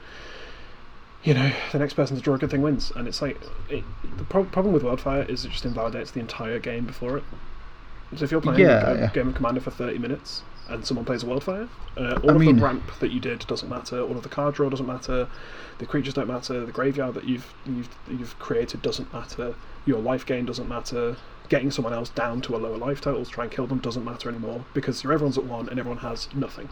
[1.23, 2.93] you know, the next person to draw a good thing wins.
[2.95, 3.83] And it's like, it,
[4.19, 7.25] the pro- problem with Worldfire is it just invalidates the entire game before it.
[8.17, 9.11] So if you're playing Yeah, a yeah.
[9.13, 12.41] game of Commander for 30 minutes and someone plays a Worldfire, uh, all I of
[12.41, 15.29] mean- the ramp that you did doesn't matter, all of the card draw doesn't matter,
[15.79, 20.25] the creatures don't matter, the graveyard that you've, you've, you've created doesn't matter, your life
[20.25, 21.17] gain doesn't matter,
[21.51, 24.05] getting someone else down to a lower life total to try and kill them doesn't
[24.05, 26.69] matter anymore because you're everyone's at one and everyone has nothing.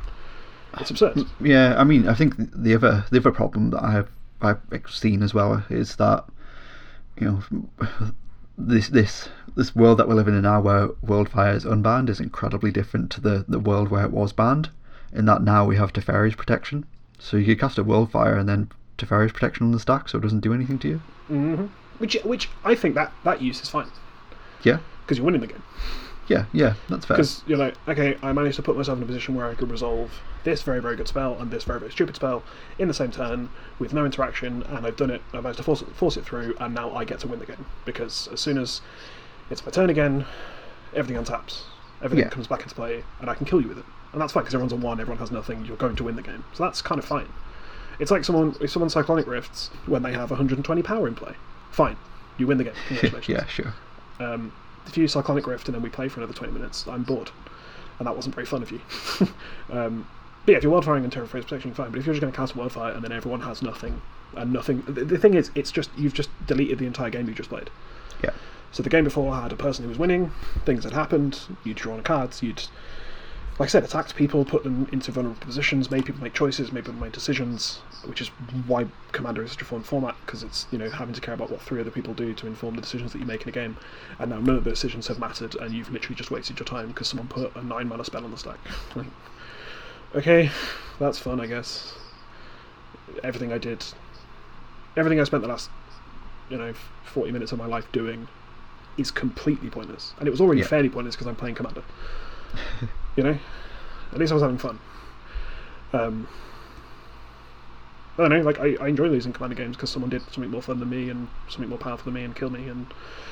[0.80, 1.26] It's absurd.
[1.42, 4.08] Yeah, I mean, I think the other the other problem that I've
[4.40, 6.24] I've seen as well is that
[7.20, 8.12] you know
[8.56, 12.70] this this this world that we're living in now, where Worldfire is unbanned, is incredibly
[12.70, 14.70] different to the the world where it was banned.
[15.12, 16.84] In that now we have Teferi's protection,
[17.18, 20.22] so you could cast a Worldfire and then Teferi's protection on the stack, so it
[20.22, 20.96] doesn't do anything to you.
[21.28, 21.66] hmm
[21.98, 23.88] Which, which I think that, that use is fine
[24.62, 25.62] Yeah, because you're winning the game.
[26.28, 27.16] yeah, yeah, that's fair.
[27.18, 29.70] Because you're like, okay, I managed to put myself in a position where I could
[29.70, 30.10] resolve
[30.44, 32.42] this very, very good spell and this very, very stupid spell
[32.78, 35.20] in the same turn with no interaction, and I've done it.
[35.34, 37.46] I've managed to force it, force it through, and now I get to win the
[37.46, 38.80] game because as soon as
[39.50, 40.24] it's my turn again,
[40.94, 41.62] everything untaps,
[42.02, 42.30] everything Yeah.
[42.30, 44.54] comes back into play, and I can kill you with it, and that's fine because
[44.54, 45.64] everyone's on one, everyone has nothing.
[45.64, 47.28] You're going to win the game, so that's kind of fine.
[47.98, 51.34] It's like someone if someone cyclonic rifts when they have 120 power in play,
[51.70, 51.96] fine,
[52.38, 52.72] you win the game.
[52.88, 53.28] Congratulations.
[53.28, 53.74] yeah, sure.
[54.18, 54.52] Um,
[54.86, 57.30] if you use cyclonic rift and then we play for another 20 minutes, I'm bored.
[57.98, 58.80] And that wasn't very fun of you.
[59.70, 60.06] um,
[60.44, 61.90] but yeah, if you're worldfiring and Teferi's protection, fine.
[61.90, 64.00] But if you're just going to cast worldfire and then everyone has nothing,
[64.34, 64.82] and nothing.
[64.88, 67.70] The, the thing is, it's just you've just deleted the entire game you just played.
[68.24, 68.30] Yeah,
[68.72, 70.32] So the game before had a person who was winning,
[70.64, 72.62] things had happened, you'd drawn cards, you'd,
[73.58, 76.86] like I said, attacked people, put them into vulnerable positions, made people make choices, made
[76.86, 78.28] people make decisions, which is
[78.66, 81.50] why Commander is such a fun format, because it's, you know, having to care about
[81.50, 83.76] what three other people do to inform the decisions that you make in a game.
[84.18, 86.88] And now none of the decisions have mattered, and you've literally just wasted your time
[86.88, 88.58] because someone put a 9 mana spell on the stack.
[90.14, 90.50] Okay,
[91.00, 91.94] that's fun, I guess.
[93.24, 93.82] Everything I did,
[94.94, 95.70] everything I spent the last
[96.50, 98.28] you know, 40 minutes of my life doing
[98.96, 100.14] is completely pointless.
[100.18, 100.66] And it was already Yeah.
[100.66, 101.82] fairly pointless because I'm playing Commander.
[103.16, 103.38] you know?
[104.12, 104.78] At least I was having fun.
[105.92, 106.26] Um,
[108.18, 110.60] I don't know, like, I, I enjoy losing Commander games because someone did something more
[110.62, 112.68] fun than me and something more powerful than me and killed me.
[112.68, 112.86] And,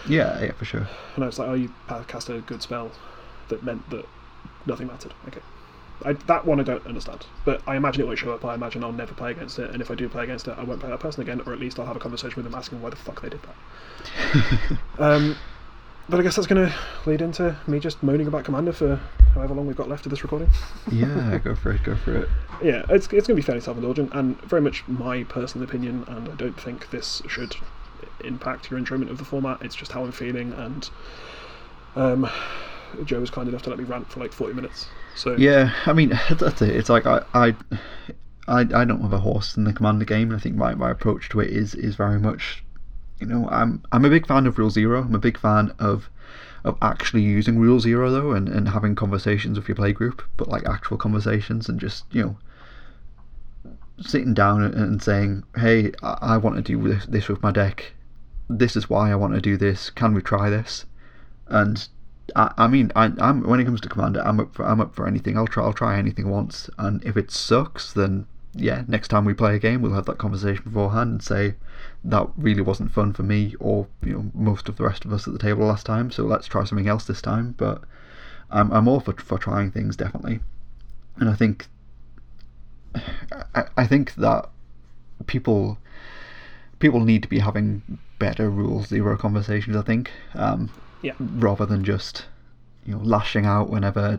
[0.08, 0.88] yeah, yeah, for sure.
[1.14, 1.70] and I was like, oh, you
[2.08, 2.90] cast a good spell
[3.48, 4.06] that meant that
[4.66, 5.12] nothing mattered.
[5.28, 5.40] Okay.
[6.04, 8.44] I, that one I don't understand, but I imagine it won't show up.
[8.44, 10.64] I imagine I'll never play against it, and if I do play against it, I
[10.64, 12.80] won't play that person again, or at least I'll have a conversation with them asking
[12.80, 14.78] why the fuck they did that.
[14.98, 15.36] Um,
[16.10, 16.74] but I guess that's going to
[17.06, 19.00] lead into me just moaning about Commander for
[19.34, 20.50] however long we've got left of this recording.
[20.90, 22.28] yeah, go for it, go for it.
[22.62, 26.04] yeah, it's, it's going to be fairly self indulgent and very much my personal opinion,
[26.08, 27.56] and I don't think this should
[28.24, 29.62] impact your enjoyment of the format.
[29.62, 30.90] It's just how I'm feeling, and
[31.94, 32.28] um,
[33.04, 34.88] Joe was kind enough to let me rant for like 40 minutes.
[35.14, 36.74] So Yeah, I mean that's it.
[36.74, 37.56] It's like I, I,
[38.48, 40.34] I, I don't have a horse in the commander game.
[40.34, 42.64] I think my, my approach to it is is very much,
[43.20, 45.02] you know, I'm I'm a big fan of Rule Zero.
[45.02, 46.10] I'm a big fan of
[46.64, 50.48] of actually using Rule Zero though, and, and having conversations with your play group, but
[50.48, 52.36] like actual conversations and just you know
[54.00, 57.52] sitting down and, and saying, hey, I, I want to do this, this with my
[57.52, 57.92] deck.
[58.48, 59.90] This is why I want to do this.
[59.90, 60.86] Can we try this?
[61.48, 61.86] And
[62.36, 64.94] I, I mean, I, I'm when it comes to Commander, I'm up for I'm up
[64.94, 65.36] for anything.
[65.36, 69.34] I'll try I'll try anything once, and if it sucks, then yeah, next time we
[69.34, 71.54] play a game, we'll have that conversation beforehand and say
[72.02, 75.26] that really wasn't fun for me or you know most of the rest of us
[75.26, 76.10] at the table last time.
[76.10, 77.54] So let's try something else this time.
[77.56, 77.82] But
[78.50, 80.40] I'm I'm all for for trying things definitely,
[81.16, 81.68] and I think
[83.54, 84.48] I, I think that
[85.26, 85.78] people
[86.78, 89.76] people need to be having better rule zero conversations.
[89.76, 90.10] I think.
[90.34, 90.70] Um,
[91.02, 92.26] yeah, rather than just
[92.84, 94.18] you know lashing out whenever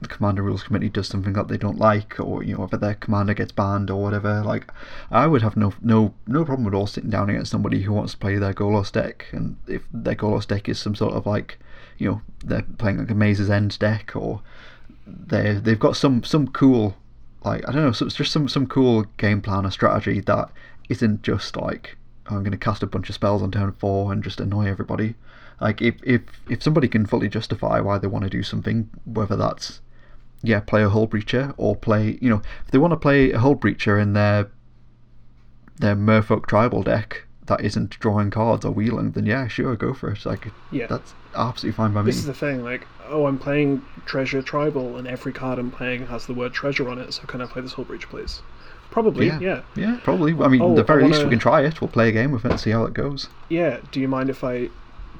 [0.00, 2.94] the commander rules committee does something that they don't like or you know whether their
[2.94, 4.70] commander gets banned or whatever like
[5.10, 8.12] i would have no no no problem at all sitting down against somebody who wants
[8.12, 11.58] to play their golos deck and if their golos deck is some sort of like
[11.98, 14.40] you know they're playing like a maze's end deck or
[15.06, 16.96] they they've got some some cool
[17.44, 20.50] like I don't know, so it's just some some cool game plan or strategy that
[20.88, 21.96] isn't just like
[22.30, 24.68] oh, I'm going to cast a bunch of spells on turn four and just annoy
[24.68, 25.14] everybody.
[25.60, 29.36] Like if if if somebody can fully justify why they want to do something, whether
[29.36, 29.80] that's
[30.42, 33.38] yeah play a hull breacher or play you know if they want to play a
[33.38, 34.50] hull breacher in their
[35.78, 40.10] their Merfolk tribal deck that isn't drawing cards or wheeling, then yeah, sure, go for
[40.12, 40.24] it.
[40.24, 40.86] Like Yeah.
[40.86, 42.06] that's absolutely fine by me.
[42.06, 46.06] This is the thing, like, oh, I'm playing Treasure Tribal, and every card I'm playing
[46.06, 48.40] has the word treasure on it, so can I play this whole breach, please?
[48.90, 49.40] Probably, yeah.
[49.40, 49.62] Yeah.
[49.74, 49.98] yeah.
[50.04, 50.32] Probably.
[50.34, 51.80] I mean, Oh, the very I least we can try it.
[51.80, 53.28] We'll play a game with it and see how it goes.
[53.48, 53.78] Yeah.
[53.90, 54.68] Do you mind if I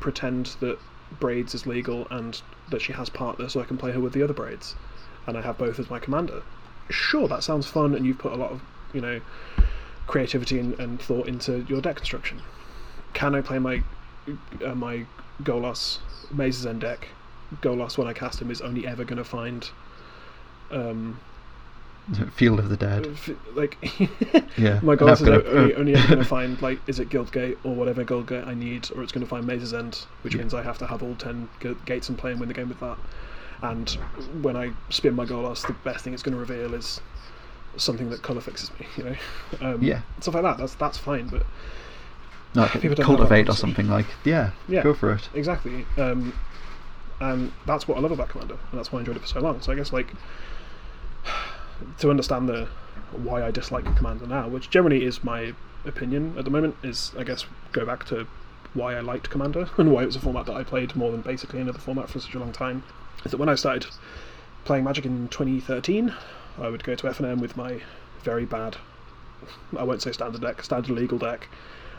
[0.00, 0.78] pretend that
[1.18, 4.22] Braids is legal and that she has partner so I can play her with the
[4.22, 4.74] other Braids?
[5.26, 6.42] And I have both as my commander?
[6.88, 9.20] Sure, that sounds fun, and you've put a lot of, you know,
[10.06, 12.40] creativity and, and thought into your deck construction.
[13.12, 13.82] Can I play my
[14.64, 15.06] uh, my
[15.42, 15.98] Golos
[16.32, 17.08] Maze's End deck?
[17.62, 19.68] Golos, when I cast him, is only ever going to find
[20.70, 21.20] um,
[22.34, 23.08] Field of the Dead.
[23.54, 23.76] like
[24.58, 24.80] Yeah.
[24.82, 27.56] my I've is got a- only, only ever going to find like is it Guildgate
[27.64, 30.40] or whatever Guildgate I need, or it's going to find Maze's End, which Yeah.
[30.40, 31.48] means I have to have all ten
[31.86, 32.98] gates and play and win the game with that.
[33.62, 33.90] And
[34.42, 37.00] when I spin my Golos, the best thing it's going to reveal is
[37.76, 38.86] something that color fixes me.
[38.96, 39.16] You know,
[39.74, 40.00] um, Yeah.
[40.20, 40.56] stuff like that.
[40.58, 41.44] That's that's fine, but
[42.54, 44.82] like, people cultivate or something like yeah, Yeah.
[44.82, 45.28] go for it.
[45.34, 45.84] Exactly.
[45.98, 46.32] Um,
[47.20, 49.40] and that's what I love about Commander, and that's why I enjoyed it for so
[49.40, 49.60] long.
[49.60, 50.12] So I guess like
[51.98, 52.68] to understand the
[53.12, 57.24] why I dislike Commander now, which generally is my opinion at the moment, is I
[57.24, 58.26] guess go back to
[58.74, 61.22] why I liked Commander and why it was a format that I played more than
[61.22, 62.82] basically any other format for such a long time.
[63.24, 63.86] Is that when I started
[64.64, 66.14] playing Magic in 2013,
[66.58, 67.80] I would go to FNM with my
[68.22, 68.76] very bad,
[69.76, 71.48] I won't say standard deck, standard legal deck,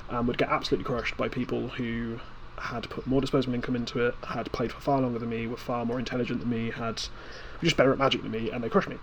[0.10, 2.20] and would get absolutely crushed by people who
[2.58, 5.58] had put more disposable income into it, had played for far longer than me, were
[5.58, 7.02] far more intelligent than me, had
[7.64, 8.98] just better at Magic than me, and they crushed me.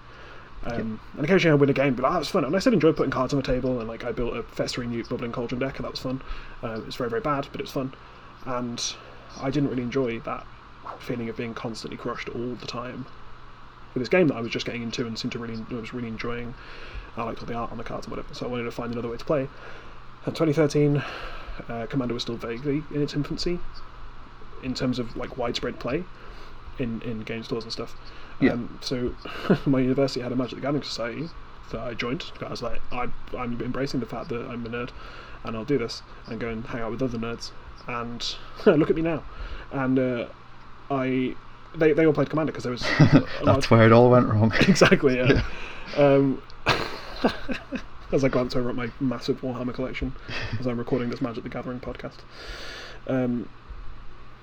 [0.64, 2.44] Um, And occasionally I'd win a game, but like, that was fun.
[2.44, 4.90] And I still enjoyed putting cards on the table, and like I built a Festering
[4.90, 6.21] Newt Bubbling Cauldron deck, and that was fun.
[6.62, 7.94] Uh, it was very, very bad, but it's fun.
[8.44, 8.83] And
[9.40, 10.47] I didn't really enjoy that
[10.99, 13.07] feeling of being constantly crushed all the time.
[13.94, 15.94] With this game that I was just getting into and seemed to really, I was
[15.94, 16.55] really enjoying.
[17.16, 18.92] I liked all the art on the cards and whatever, so I wanted to find
[18.92, 19.49] another way to play.
[20.25, 21.03] And 2013,
[21.68, 23.59] uh, Commander was still vaguely in its infancy
[24.62, 26.05] in terms of like widespread play
[26.79, 27.97] in, in game stores and stuff.
[28.40, 28.53] Yeah.
[28.53, 29.14] Um, so
[29.66, 31.29] my university had a Magic the Gathering society
[31.70, 32.24] that I joined.
[32.40, 34.90] I was like, I, I'm embracing the fact that I'm a nerd,
[35.44, 37.51] and I'll do this and go and hang out with other nerds.
[37.87, 38.24] And
[38.66, 39.22] look at me now.
[39.72, 40.27] And uh,
[40.90, 41.35] I,
[41.77, 44.27] they, they all played Commander because there was a large That's where it all went
[44.29, 44.53] wrong.
[44.68, 45.42] exactly, yeah.
[45.96, 46.42] Um,
[48.12, 50.14] as I glance over at my massive Warhammer collection
[50.59, 52.18] as I'm recording this Magic the Gathering podcast.
[53.07, 53.48] Um,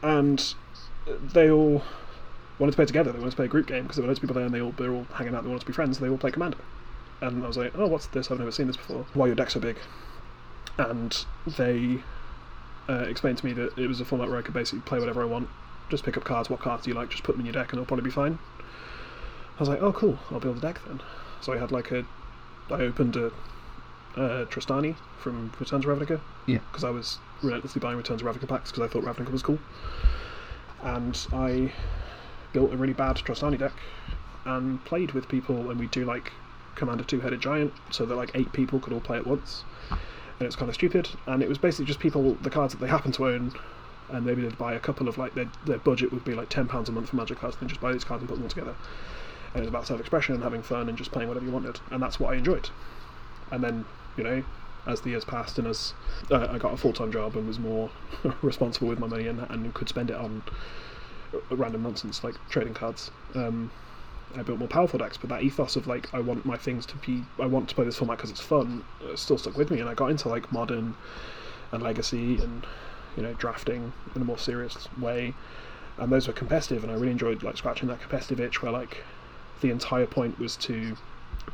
[0.01, 0.53] and
[1.05, 1.83] they all
[2.59, 4.19] wanted to play together, they wanted to play a group game because there were loads
[4.19, 5.73] of people there and they all, they were all hanging out, they wanted to be
[5.73, 6.57] friends, they all play Commander.
[7.21, 8.29] And I was like, oh, what's this?
[8.29, 9.05] I've never seen this before.
[9.13, 9.77] Why are your decks so big?
[10.77, 11.99] And they
[12.89, 15.21] uh, explained to me that it was a format where I could basically play whatever
[15.21, 15.49] I want.
[15.89, 16.49] Just pick up cards.
[16.49, 17.09] What cards do you like?
[17.09, 18.37] Just put them in your deck, and it'll probably be fine.
[19.55, 20.19] I was like, oh, cool.
[20.29, 21.01] I'll build a deck then.
[21.41, 22.05] So I had like a,
[22.69, 23.27] I opened a,
[24.17, 26.19] uh Trostani from Return to Ravnica.
[26.47, 26.59] Yeah.
[26.71, 29.59] Because I was relentlessly buying Return to Ravnica packs because I thought Ravnica was cool.
[30.83, 31.71] And I
[32.55, 33.73] built a really bad Trostani deck
[34.45, 36.31] and played with people, and we do like
[36.75, 39.65] Commander Two-Headed Giant, so that like eight people could all play at once.
[39.91, 42.87] And it's kind of stupid, and it was basically just people the cards that they
[42.87, 43.51] happen to own,
[44.09, 46.65] and maybe they'd buy a couple of like their their budget would be like ten
[46.67, 48.49] pounds a month for Magic cards, and just buy these cards and put them all
[48.49, 48.75] together.
[49.53, 52.01] And it was about self-expression and having fun and just playing whatever you wanted, and
[52.01, 52.69] that's what I enjoyed.
[53.51, 53.83] And then
[54.15, 54.43] you know,
[54.87, 55.93] as the years passed and as
[56.31, 57.89] uh, I got a full-time job and was more
[58.41, 60.43] responsible with my money and and could spend it on
[61.51, 63.11] random nonsense like trading cards.
[63.35, 63.71] Um,
[64.37, 66.95] I built more powerful decks, but that ethos of like I want my things to
[66.97, 69.79] be, I want to play this format because it's fun, uh, still stuck with me,
[69.79, 70.95] and I got into like modern
[71.71, 72.65] and legacy and
[73.15, 75.33] you know drafting in a more serious way,
[75.97, 79.03] and those were competitive, and I really enjoyed like scratching that competitive itch where like
[79.61, 80.97] the entire point was to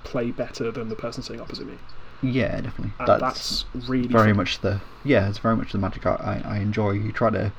[0.04, 1.78] play better than the person sitting opposite me,
[2.24, 2.94] Yeah, definitely.
[3.00, 4.38] and That's, that's, really very fun.
[4.38, 5.30] much the yeah.
[5.30, 6.92] It's very much the magic I I enjoy.
[6.92, 7.52] You try to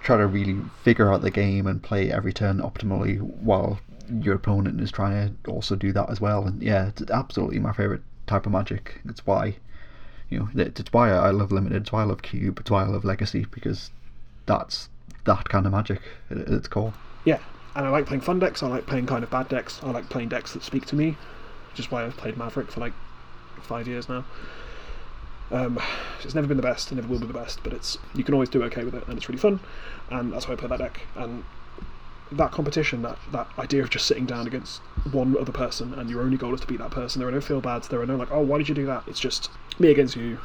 [0.00, 3.78] try to really figure out the game and play every turn optimally while
[4.20, 6.46] your opponent is trying to also do that as well.
[6.46, 9.00] And yeah, it's absolutely my favorite type of magic.
[9.04, 9.56] It's why
[10.30, 11.82] you know it's why I love limited.
[11.82, 12.58] It's why I love cube.
[12.58, 13.90] It's why I love legacy because
[14.46, 14.88] that's
[15.24, 16.00] that kind of magic
[16.30, 16.92] at its core.
[17.24, 17.38] Yeah,
[17.76, 18.62] and I like playing fun decks.
[18.62, 19.80] I like playing kind of bad decks.
[19.82, 21.16] I like playing decks that speak to me,
[21.70, 22.92] which is why I've played Maverick for like
[23.62, 24.24] five years now.
[25.52, 25.78] Um,
[26.22, 28.34] it's never been the best, it never will be the best, but it's you can
[28.34, 29.60] always do okay with it, and it's really fun,
[30.10, 31.02] and that's why I play that deck.
[31.14, 31.44] And
[32.32, 36.22] that competition, that that idea of just sitting down against one other person and your
[36.22, 37.20] only goal is to beat that person.
[37.20, 37.88] There are no feel bads.
[37.88, 39.04] There are no like, oh, why did you do that?
[39.06, 40.38] It's just me against you.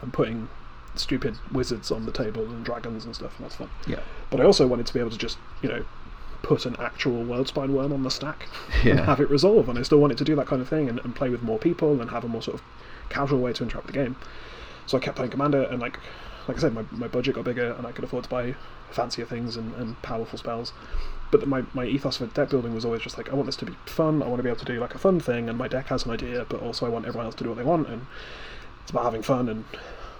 [0.00, 0.48] I'm putting
[0.94, 3.70] stupid wizards on the table and dragons and stuff, and that's fun.
[3.86, 4.00] Yeah.
[4.30, 5.84] But I also wanted to be able to just, you know,
[6.42, 8.48] put an actual Worldspine Wurm on the stack
[8.84, 9.68] and have it resolve.
[9.68, 11.58] And I still wanted to do that kind of thing and, and play with more
[11.58, 12.62] people and have a more sort of
[13.08, 14.16] casual way to interrupt the game.
[14.86, 15.98] So I kept playing Commander, and like,
[16.48, 18.54] like I said, my, my budget got bigger, and I could afford to buy
[18.90, 20.72] fancier things and, and powerful spells.
[21.30, 23.64] But my, my ethos for deck building was always just like, I want this to
[23.64, 24.22] be fun.
[24.22, 26.04] I want to be able to do like a fun thing, and my deck has
[26.04, 28.06] an idea, but also I want everyone else to do what they want, and
[28.82, 29.64] it's about having fun and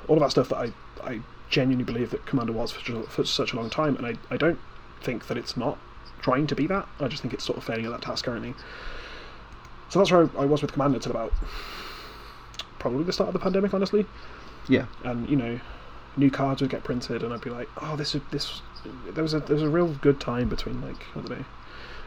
[0.09, 0.73] all of that stuff that I,
[1.05, 1.21] I
[1.51, 4.59] genuinely believe that Commander was for, for such a long time, and I, I don't
[5.01, 5.79] think that it's not
[6.21, 6.89] trying to be that.
[7.01, 8.55] I just think it's sort of failing at that task currently.
[9.91, 11.33] So that's where I was with Commander till about
[12.79, 14.07] probably the start of the pandemic, honestly.
[14.69, 14.87] Yeah.
[15.05, 15.61] And you know,
[16.17, 18.63] new cards would get printed, and I'd be like, oh, this is this.
[19.13, 21.45] There was a there was a real good time between like I don't know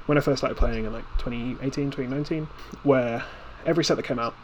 [0.08, 2.48] when I first started playing in like 2018, 2019,
[2.84, 3.24] where
[3.66, 4.36] every set that came out,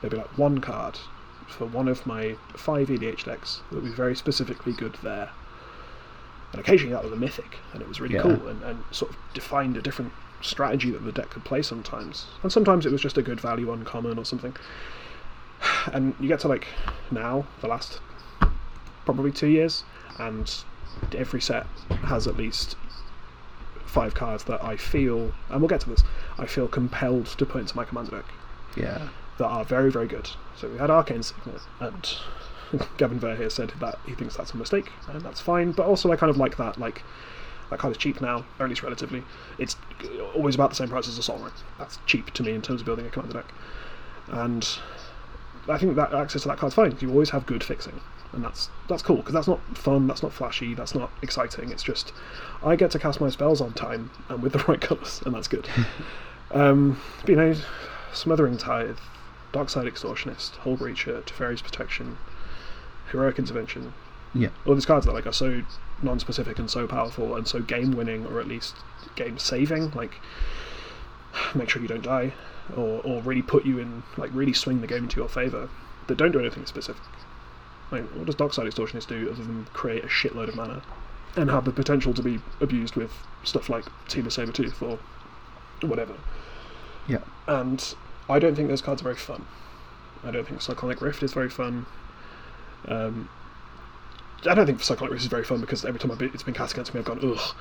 [0.00, 0.98] there'd be like one card
[1.46, 5.28] for one of my five EDH decks that would be very specifically good there.
[6.52, 8.22] And occasionally that was a mythic, and it was really Yeah.
[8.22, 12.26] cool and, and sort of defined a different strategy that the deck could play sometimes.
[12.42, 14.56] And sometimes it was just a good value uncommon or something.
[15.92, 16.66] And you get to like
[17.10, 18.00] now, the last
[19.04, 19.84] probably two years,
[20.18, 20.52] and
[21.14, 21.66] every set
[22.04, 22.76] has at least
[23.84, 26.02] five cards that I feel, and we'll get to this,
[26.38, 28.24] I feel compelled to put into my commander deck
[28.76, 29.08] Yeah.
[29.38, 30.28] that are very, very good.
[30.56, 32.16] So we had Arcane Signet, and
[32.96, 35.72] Gavin Verhey said that he thinks that's a mistake, and that's fine.
[35.72, 36.78] But also, I kind of like that.
[36.78, 37.02] Like
[37.70, 39.22] that card is cheap now, or at least relatively.
[39.58, 39.76] It's
[40.34, 41.52] always about the same price as a Sol Ring.
[41.78, 43.52] That's cheap to me in terms of building a commander deck,
[44.28, 44.66] and
[45.68, 46.96] I think that access to that card's fine.
[47.00, 48.00] You always have good fixing,
[48.32, 51.70] and that's that's cool because that's not fun, that's not flashy, that's not exciting.
[51.70, 52.12] It's just
[52.62, 55.48] I get to cast my spells on time and with the right colours, and that's
[55.48, 55.68] good.
[56.50, 57.54] um, but, you know,
[58.12, 58.98] Smothering Tithe,
[59.52, 62.18] Dockside Extortionist, Hullbreacher, Teferi's Protection,
[63.10, 63.92] Heroic Intervention.
[64.34, 64.48] Yeah.
[64.66, 65.62] All these cards that like are so
[66.02, 68.74] non-specific and so powerful and so game-winning, or at least
[69.14, 69.92] game-saving.
[69.92, 70.20] Like,
[71.54, 72.34] make sure you don't die,
[72.76, 75.68] or or really put you in like really swing the game into your favour.
[76.06, 77.02] That don't do anything specific.
[77.90, 80.82] Like, what does Dockside Extortionist do other than create a shitload of mana
[81.36, 84.98] and have the potential to be abused with stuff like Temur Sabertooth or
[85.86, 86.14] whatever?
[87.06, 87.18] Yeah.
[87.46, 87.94] and
[88.28, 89.44] I don't think those cards are very fun.
[90.22, 91.86] I don't think Cyclonic Rift is very fun.
[92.88, 93.28] Um,
[94.46, 96.54] I don't think Cyclonic Rift is very fun because every time I've been, it's been
[96.54, 97.54] cast against me, I've gone ugh.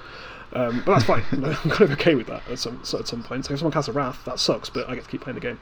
[0.52, 1.24] Um, but that's fine.
[1.32, 3.46] I'm kind of okay with that at some so at some point.
[3.46, 5.42] So if someone casts a Wrath, that sucks, but I get to keep playing the
[5.42, 5.60] game.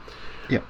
[0.50, 0.62] Yeah.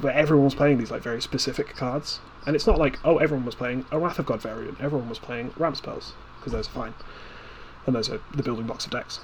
[0.00, 3.46] But everyone was playing these like very specific cards, and it's not like oh everyone
[3.46, 4.80] was playing a Wrath of God variant.
[4.80, 6.94] Everyone was playing ramp spells because those are fine,
[7.86, 9.20] and those are the building blocks of decks.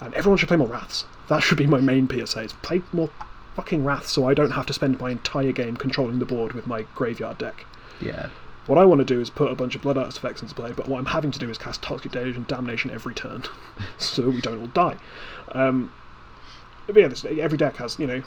[0.00, 1.04] And everyone should play more Wraths.
[1.28, 2.42] That should be my main PSA.
[2.42, 3.10] Is play more
[3.54, 6.66] fucking Wraths so I don't have to spend my entire game controlling the board with
[6.66, 7.64] my graveyard deck.
[8.00, 8.28] Yeah.
[8.66, 10.88] What I want to do is put a bunch of Blood Artists into play, but
[10.88, 13.44] what I'm having to do is cast Toxic Deluge and Damnation every turn,
[13.98, 14.96] so we don't all die.
[15.52, 15.92] Um,
[16.86, 18.22] but yeah, this, every deck has, you know,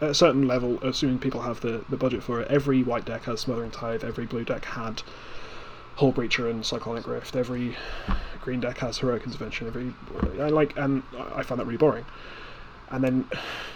[0.00, 3.40] a certain level, assuming people have the, the budget for it, every white deck has
[3.40, 5.02] Smothering Tithe, every blue deck had
[5.98, 7.76] Hullbreacher and Cyclonic Rift, every
[8.42, 9.94] green deck has Heroic Intervention, every.
[10.38, 11.02] I like, and
[11.34, 12.04] I find that really boring.
[12.90, 13.26] And then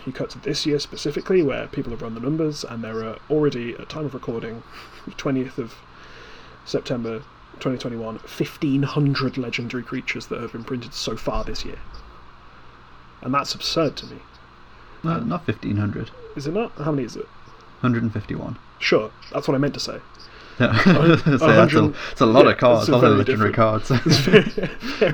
[0.04, 3.16] you cut to this year specifically, where people have run the numbers, and there are
[3.30, 4.62] already, at time of recording,
[5.08, 5.74] 20th of
[6.66, 7.20] September
[7.60, 11.78] 2021, 1,500 legendary creatures that have been printed so far this year.
[13.22, 14.18] And that's absurd to me.
[15.02, 16.10] No, not 1500.
[16.36, 16.72] Is it not?
[16.72, 17.26] How many is it?
[17.80, 18.58] 151.
[18.78, 19.98] Sure, that's what I meant to say.
[20.58, 23.88] so that's a, it's a lot yeah, of cards, a lot of legendary different- cards.
[24.24, 24.40] Very,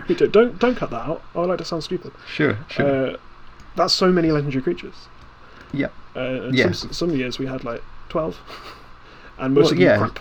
[0.07, 1.23] very don't don't cut that out.
[1.35, 2.13] I like to sound stupid.
[2.29, 3.11] sure, sure.
[3.15, 3.17] Uh,
[3.75, 4.95] that's so many legendary creatures.
[5.73, 5.89] yeah.
[6.15, 6.71] Uh, Yeah.
[6.71, 8.39] some, some years we had like twelve,
[9.39, 9.99] and most Well, of them yeah.
[9.99, 10.19] crap.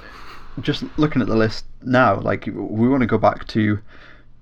[0.59, 3.79] Just looking at the list now, like we want to go back to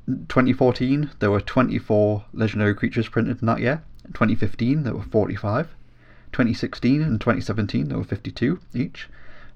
[0.08, 1.12] 2014.
[1.20, 3.84] There were 24 legendary creatures printed in that year.
[4.06, 5.68] In 2015, there were 45.
[6.32, 9.08] 2016 and 2017, there were 52 each.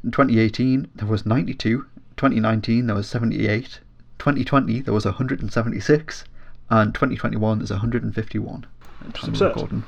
[0.04, 1.86] In 2018, there was 92.
[2.18, 3.80] 2019, there was 78.
[4.20, 6.24] 2020, there was 176.
[6.70, 8.66] And 2021 is 151.
[9.06, 9.48] at time of absurd.
[9.50, 9.84] recording.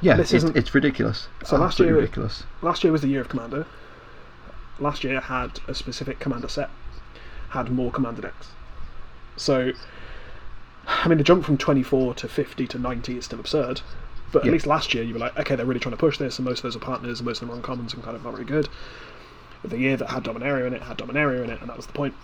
[0.00, 1.28] Yeah, This it's, isn't- it's ridiculous.
[1.44, 2.44] So last year- ridiculous.
[2.62, 3.66] Last year was the year of Commander.
[4.78, 6.70] Last year had a specific Commander set,
[7.50, 8.48] had more Commander decks.
[9.36, 9.72] So,
[10.86, 13.80] I mean, the jump from 24 to 50 to 90 is still absurd.
[14.32, 14.52] But at Yeah.
[14.52, 16.58] least last year you were like, okay, they're really trying to push this, and most
[16.58, 18.44] of those are partners, and most of them are uncommons and kind of not very
[18.44, 18.68] good.
[19.62, 21.86] But The year that had Dominaria in it had Dominaria in it, and that was
[21.86, 22.14] the point.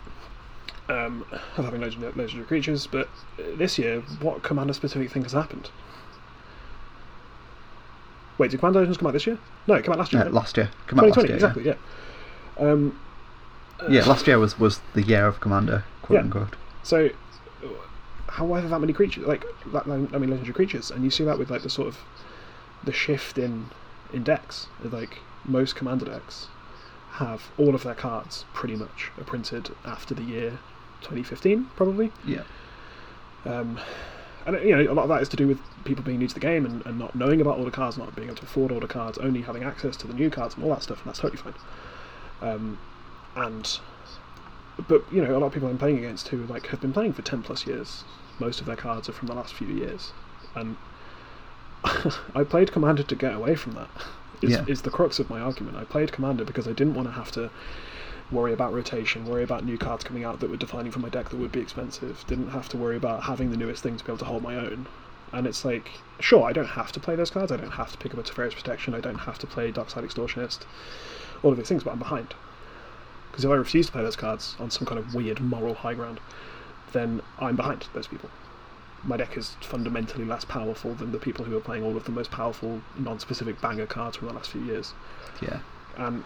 [0.88, 1.24] um,
[1.56, 2.86] of having legendary, legendary creatures.
[2.88, 5.70] But uh, this year, what commander specific thing has happened?
[8.36, 9.38] Wait, did Commander Legends come out this year?
[9.68, 10.20] No, it came out last year.
[10.20, 10.34] Yeah, right?
[10.34, 10.68] last year.
[10.88, 11.36] Come out last 2020, year.
[11.36, 11.64] exactly.
[11.64, 11.74] Yeah.
[12.62, 12.98] Um,
[13.88, 14.04] Yeah.
[14.04, 16.22] last year was, was the year of Commander, quote Yeah.
[16.24, 16.56] unquote.
[16.82, 17.10] So,
[18.28, 19.26] how are there that many creatures?
[19.26, 21.98] Like that, that many legendary creatures, and you see that with like the sort of
[22.84, 23.70] the shift in
[24.12, 24.68] in decks.
[24.82, 26.48] Like most commander decks
[27.14, 30.58] have all of their cards pretty much are printed after the year
[31.02, 32.10] 2015, probably.
[32.24, 32.42] Yeah.
[33.44, 33.78] Um,
[34.46, 36.34] and you know, a lot of that is to do with people being new to
[36.34, 38.72] the game and, and not knowing about all the cards, not being able to afford
[38.72, 41.08] all the cards, only having access to the new cards and all that stuff, and
[41.08, 41.54] that's totally fine.
[42.42, 42.78] Um,
[43.36, 43.78] and
[44.88, 47.12] but you know, a lot of people I'm playing against who like have been playing
[47.14, 48.04] for ten plus years.
[48.38, 50.12] Most of their cards are from the last few years,
[50.54, 50.76] and
[52.34, 53.90] I played Commander to get away from that.
[54.40, 54.64] Is, Yeah.
[54.66, 55.76] is the crux of my argument.
[55.76, 57.50] I played Commander because I didn't want to have to
[58.30, 61.28] worry about rotation, worry about new cards coming out that were defining for my deck
[61.28, 62.24] that would be expensive.
[62.26, 64.56] Didn't have to worry about having the newest thing to be able to hold my
[64.56, 64.88] own.
[65.32, 67.50] And it's like, sure, I don't have to play those cards.
[67.50, 68.94] I don't have to pick up a Teferi's Protection.
[68.94, 70.60] I don't have to play Dockside Extortionist.
[71.42, 72.34] All of these things, but I'm behind.
[73.30, 75.94] Because if I refuse to play those cards on some kind of weird moral high
[75.94, 76.20] ground,
[76.92, 78.28] then I'm behind those people.
[79.04, 82.12] My deck is fundamentally less powerful than the people who are playing all of the
[82.12, 84.92] most powerful, non-specific banger cards from the last few years
[85.40, 85.58] Yeah.
[85.96, 86.24] and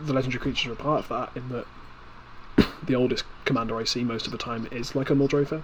[0.00, 1.66] the legendary creatures are a part of that in that
[2.86, 5.62] the oldest commander I see most of the time is like a Muldrotha,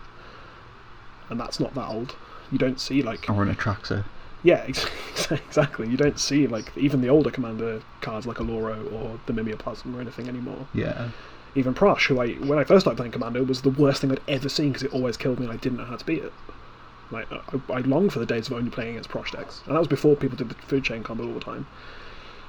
[1.28, 2.16] and that's not that old.
[2.50, 4.04] You don't see like Or an Atraxa.
[4.42, 4.64] yeah,
[5.30, 5.88] exactly.
[5.88, 10.00] You don't see like even the older commander cards like Aloro or the Mimeoplasm or
[10.00, 10.66] anything anymore.
[10.74, 11.08] Yeah.
[11.54, 14.20] Even Prosh, who I when I first started playing Commander, was the worst thing I'd
[14.28, 16.32] ever seen because it always killed me and I didn't know how to beat it.
[17.10, 17.40] Like I,
[17.72, 20.14] I longed for the days of only playing against Prosh decks, and that was before
[20.14, 21.66] people did the food chain combo all the time.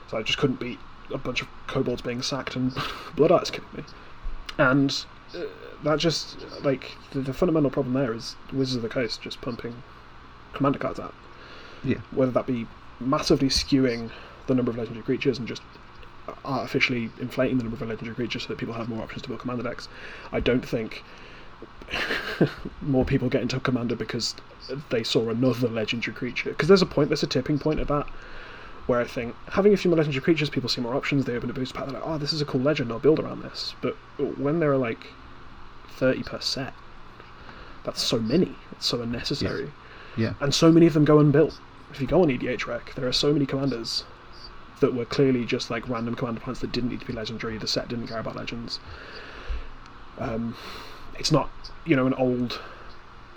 [0.10, 0.78] So I just couldn't beat
[1.12, 2.74] a bunch of kobolds being sacked and
[3.16, 3.84] blood arts killing me.
[4.60, 5.04] And
[5.36, 5.40] uh,
[5.84, 9.82] that just like the, the fundamental problem there is Wizards of the Coast just pumping
[10.54, 11.14] commander cards out
[11.84, 11.98] Yeah.
[12.12, 12.68] whether that be
[13.00, 14.10] massively skewing
[14.48, 15.62] the number of legendary creatures and just
[16.46, 19.40] artificially inflating the number of legendary creatures so that people have more options to build
[19.42, 19.88] commander decks.
[20.32, 21.04] I don't think
[22.82, 24.36] more people get into commander because
[24.90, 26.50] they saw another legendary creature.
[26.50, 28.08] Because there's a point, there's a tipping point at that
[28.88, 31.26] where I think having a few more legendary creatures, people see more options.
[31.26, 31.86] They open a boost pack.
[31.86, 32.92] They're like, oh, this is a cool legend.
[32.92, 33.76] I'll build around this.
[33.82, 33.96] But
[34.38, 35.08] when there are like
[35.90, 36.74] thirty per set,
[37.84, 38.56] that's so many.
[38.72, 39.72] It's so unnecessary
[40.18, 40.34] Yeah.
[40.40, 41.60] and so many of them go unbuilt.
[41.92, 44.04] If you go on EDH Rec, there are so many commanders
[44.80, 47.58] that were clearly just like random commander points that didn't need to be legendary.
[47.58, 48.80] The set didn't care about legends.
[50.18, 50.56] Um,
[51.18, 51.50] it's not,
[51.86, 52.60] you know, an old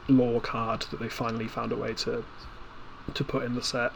[0.08, 2.24] lore card that they finally found a way to
[3.12, 3.92] to put in the set.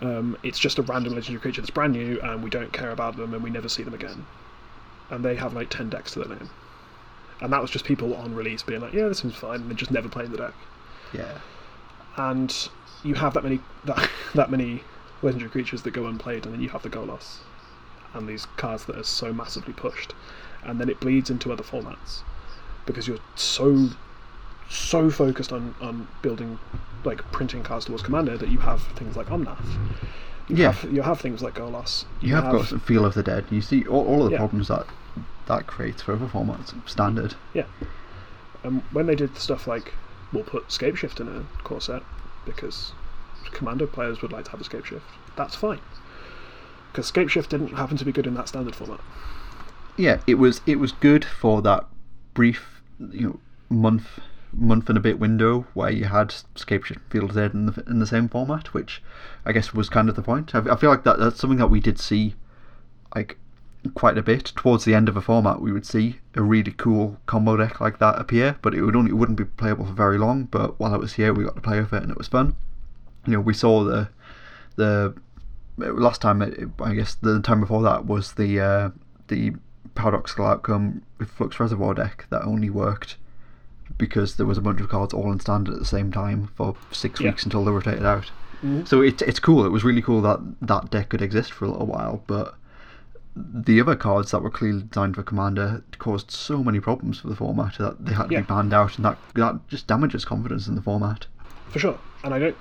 [0.00, 3.16] Um, it's just a random legendary creature that's brand new, and we don't care about
[3.16, 4.26] them, and we never see them again.
[5.10, 6.50] And they have like ten decks to their name,
[7.40, 9.76] and that was just people on release being like, "Yeah, this seems fine," and then
[9.76, 10.54] just never playing the deck
[11.12, 11.38] Yeah.
[12.16, 12.68] And
[13.02, 14.84] you have that many that, that many
[15.22, 17.40] legendary creatures that go unplayed, and then you have the Golos
[18.14, 20.14] and these cards that are so massively pushed,
[20.62, 22.22] and then it bleeds into other formats
[22.86, 23.90] because you're so
[24.68, 26.58] so focused on on building
[27.04, 29.78] like printing cards towards Commander that you have things like Omnath.
[30.48, 30.72] You Yeah.
[30.72, 32.04] have, you have things like Golos.
[32.20, 33.44] You have got some Field of the Dead.
[33.50, 34.38] You see all, all of the Yeah.
[34.38, 34.86] problems that
[35.46, 37.34] that creates for other formats standard.
[37.54, 37.66] Yeah,
[38.64, 39.94] and when they did stuff like,
[40.32, 42.02] we'll put Scapeshift in a Core Set
[42.44, 42.92] because
[43.52, 45.02] Commander players would like to have a Scapeshift,
[45.36, 45.80] that's fine.
[46.92, 49.00] Because Scapeshift didn't happen to be good in that standard format.
[49.96, 51.86] Yeah, it was it was good for that
[52.34, 54.20] brief you know month
[54.52, 58.06] month and a bit window where you had Scapeshift Field Dead in the in the
[58.06, 59.02] same format, which
[59.44, 60.54] I guess was kind of the point.
[60.54, 62.34] I, I feel like that that's something that we did see
[63.14, 63.38] like
[63.94, 65.60] quite a bit towards the end of a format.
[65.60, 69.10] We would see a really cool combo deck like that appear, but it would only
[69.10, 70.44] it wouldn't be playable for very long.
[70.44, 72.56] But while it was here, we got to play with it and it was fun.
[73.26, 74.08] You know, we saw the
[74.76, 75.14] the
[75.78, 78.90] last time it, I guess the time before that was the uh,
[79.28, 79.52] the
[79.94, 83.16] paradoxical outcome with Flux Reservoir deck that only worked
[83.98, 86.76] because there was a bunch of cards all in standard at the same time for
[86.90, 87.28] six Yeah.
[87.30, 88.30] weeks until they rotated out.
[88.62, 88.86] Mhm.
[88.86, 89.64] So it's it's cool.
[89.64, 92.54] It was really cool that that deck could exist for a little while, but
[93.36, 97.36] the other cards that were clearly designed for Commander caused so many problems for the
[97.36, 98.40] format that they had to Yeah.
[98.40, 101.26] be banned out, and that that just damages confidence in the format.
[101.68, 101.98] For sure.
[102.24, 102.56] And I don't.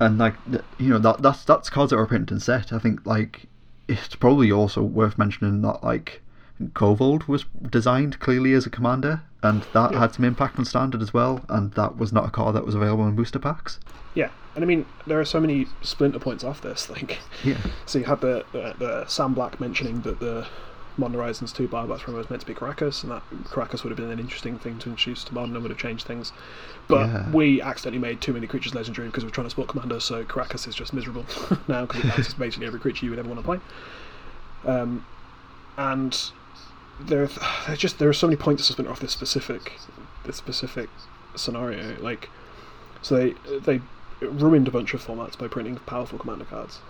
[0.00, 0.34] And like
[0.78, 2.72] you know that that's that's cards that were printed and set.
[2.72, 3.46] I think like
[3.86, 6.20] it's probably also worth mentioning that like
[6.72, 10.00] Korvold was designed clearly as a commander, and that Yeah.
[10.00, 11.44] had some impact on standard as well.
[11.48, 13.78] And that was not a card that was available in booster packs.
[14.14, 14.30] Yeah.
[14.58, 16.90] And I mean, there are so many splinter points off this.
[16.90, 20.48] Like, Yeah, so you had the, the, the Sam Black mentioning that the
[20.96, 23.96] Modern Horizons 2 Biobots Primo was meant to be Karakas, and that Karakas would have
[23.96, 26.32] been an interesting thing to introduce to Modern and would have changed things.
[26.88, 27.30] But Yeah.
[27.30, 30.24] we accidentally made too many creatures legendary because we were trying to support Commander, so
[30.24, 31.24] Karakas is just miserable
[31.68, 33.60] now because it bounces basically every creature you would ever want to play.
[34.66, 35.06] Um,
[35.76, 36.20] and
[36.98, 37.28] there,
[37.68, 39.74] there's just there are so many points to spin off this specific,
[40.24, 40.90] this specific
[41.36, 41.96] scenario.
[42.00, 42.28] Like,
[43.02, 43.80] so they they
[44.20, 46.80] ruined a bunch of formats by printing powerful commander cards,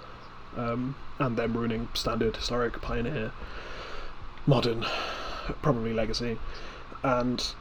[0.57, 3.33] um, and then ruining standard, historic, pioneer,
[4.47, 4.85] modern,
[5.63, 6.39] probably legacy,
[7.03, 7.55] and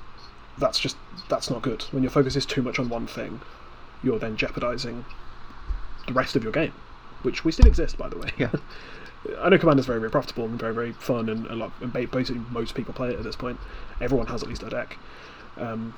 [0.58, 0.98] that's just
[1.30, 1.84] that's not good.
[1.92, 3.42] When your focus is too much on one thing,
[4.04, 5.06] you're then jeopardizing
[6.08, 6.74] the rest of your game,
[7.22, 8.30] which we still exist, by the way.
[8.38, 8.52] Yeah.
[9.40, 11.72] I know Commander's very, very profitable and very, very fun, and a lot.
[11.82, 13.60] And basically, most people play it at this point.
[14.00, 14.98] Everyone has at least a deck,
[15.58, 15.94] um,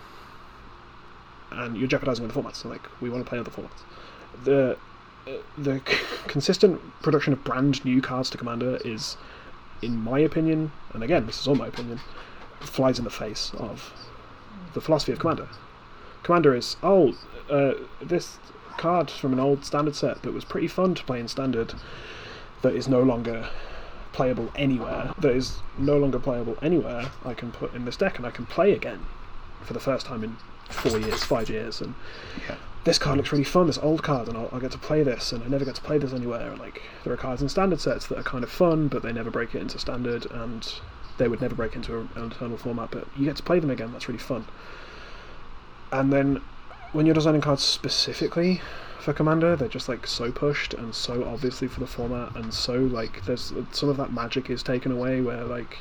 [1.52, 2.58] and you're jeopardizing other formats.
[2.58, 3.82] So, like, we want to play other formats.
[4.44, 4.78] The
[5.28, 5.82] uh, the
[6.28, 9.18] consistent production of brand new cards to Commander is,
[9.82, 12.00] in my opinion, and again, this is all my opinion,
[12.62, 13.94] flies in the face of
[14.74, 15.48] the philosophy of Commander.
[16.24, 17.16] Commander is oh,
[17.50, 18.38] uh, this
[18.78, 21.74] card from an old standard set that was pretty fun to play in standard
[22.62, 23.50] that is no longer
[24.14, 28.26] playable anywhere, that is no longer playable anywhere, I can put in this deck and
[28.26, 29.06] I can play again
[29.62, 30.38] for the first time in
[30.70, 31.94] four years, five years, and
[32.48, 32.56] Yeah.
[32.86, 35.32] this card looks really fun, this old card, and I'll, I'll get to play this,
[35.32, 36.56] and I never get to play this anywhere.
[36.56, 39.30] Like, there are cards in standard sets that are kind of fun, but they never
[39.32, 40.72] break it into standard, and
[41.18, 43.70] they would never break into a- an eternal format, but you get to play them
[43.70, 44.46] again, that's really fun.
[45.92, 46.42] And then,
[46.92, 48.62] when you're designing cards specifically
[49.00, 52.76] for Commander, they're just like so pushed and so obviously for the format, and so
[52.80, 55.78] like there's some of that magic is taken away where like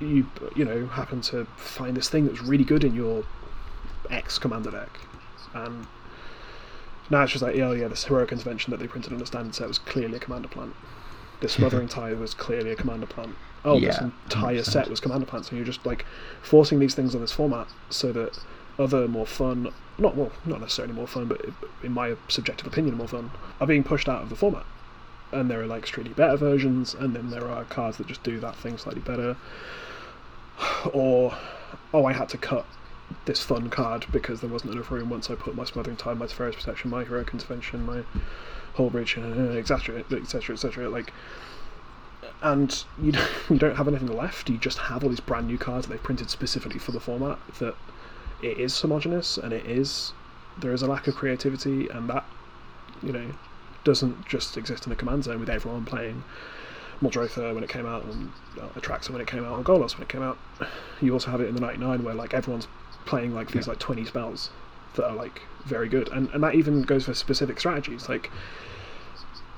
[0.00, 0.26] you
[0.56, 3.24] you know happen to find this thing that's really good in your
[4.10, 5.00] X Commander deck,
[5.54, 5.86] and
[7.10, 9.54] now it's just like oh yeah, this heroic intervention that they printed on the standard
[9.54, 10.74] set was clearly a Commander plant.
[11.40, 13.34] This Smothering Tithe was clearly a Commander plant.
[13.64, 14.64] Oh, this entire 100%.
[14.64, 16.06] set was Commander plants, and you're just like
[16.42, 18.38] forcing these things on this format so that
[18.78, 21.44] other more fun, not well, not necessarily more fun, but
[21.82, 23.30] in my subjective opinion, more fun,
[23.60, 24.64] are being pushed out of the format.
[25.32, 28.40] And there are like strictly better versions, and then there are cards that just do
[28.40, 29.36] that thing slightly better.
[30.92, 31.36] Or,
[31.92, 32.66] oh, I had to cut
[33.24, 36.26] this fun card because there wasn't enough room once I put my Smothering Tithe, my
[36.26, 38.02] Teferi's Protection, my Heroic Intervention, my
[38.74, 40.88] Hull Breach, uh, etc., etc., etc.
[40.88, 41.12] Like,
[42.42, 44.48] and you don't, you don't have anything left.
[44.48, 47.38] You just have all these brand new cards that they've printed specifically for the format.
[47.58, 47.74] That
[48.42, 50.12] it is homogenous and it is
[50.58, 52.24] there is a lack of creativity, and that
[53.02, 53.26] you know
[53.84, 56.22] doesn't just exist in the command zone with everyone playing
[57.02, 58.30] Muldrotha when it came out, and
[58.60, 60.38] uh, Atraxa when it came out, or Golos when it came out.
[61.00, 62.68] You also have it in the 99 where like everyone's
[63.06, 63.70] playing like these Yeah.
[63.72, 64.50] like 20 spells
[64.94, 68.06] that are like very good, and and that even goes for specific strategies.
[68.08, 68.30] Like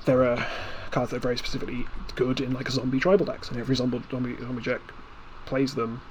[0.05, 0.45] there are
[0.91, 1.85] cards that are very specifically
[2.15, 4.81] good in like a zombie tribal decks, and every zombie zombie, zombie deck
[5.45, 6.01] plays them,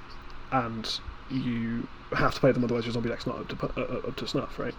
[0.51, 0.99] and
[1.31, 4.27] you have to play them, otherwise your zombie deck's not up to uh, up to
[4.27, 4.75] snuff, right?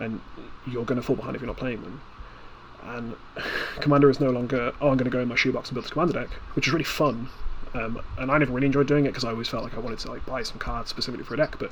[0.00, 0.20] And
[0.66, 2.00] you're going to fall behind if you're not playing them.
[2.84, 3.16] And
[3.80, 5.92] Commander is no longer, oh, I'm going to go in my shoebox and build this
[5.92, 7.28] Commander deck, which is really fun.
[7.74, 9.98] Um, and I never really enjoyed doing it because I always felt like I wanted
[10.00, 11.70] to like buy some cards specifically for a deck, but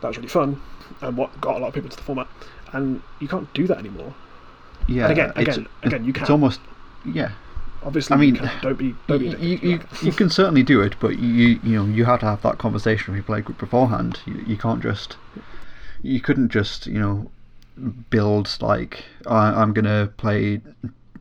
[0.00, 0.60] that was really fun
[1.00, 2.28] and what got a lot of people into the format.
[2.72, 4.14] And you can't do that anymore.
[4.88, 5.04] Yeah.
[5.04, 6.22] And again, again, again, you can.
[6.22, 6.60] It's almost.
[7.04, 7.32] Yeah.
[7.84, 8.62] Obviously, I mean, you can.
[8.62, 11.76] don't be don't be you, you you, you can certainly do it, but you you
[11.76, 14.20] know you have to have that conversation with your play group beforehand.
[14.24, 15.16] You, you can't just
[16.00, 17.30] you couldn't just you know
[18.10, 20.60] build like I, I'm gonna play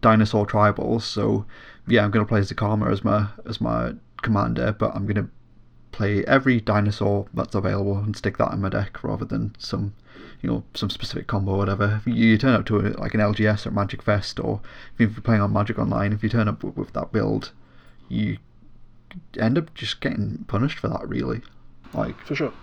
[0.01, 1.45] dinosaur tribals, so
[1.87, 5.29] yeah I'm gonna play Zacama as my as my commander, but I'm gonna
[5.91, 9.93] play every dinosaur that's available and stick that in my deck rather than some
[10.41, 12.01] you know some specific combo or whatever.
[12.01, 14.61] If you, you turn up to a, like an LGS or Magic Fest or
[14.97, 17.51] if you're playing on Magic Online, if you turn up with, with that build,
[18.09, 18.37] you
[19.39, 21.41] end up just getting punished for that really.
[21.93, 22.53] Like for sure.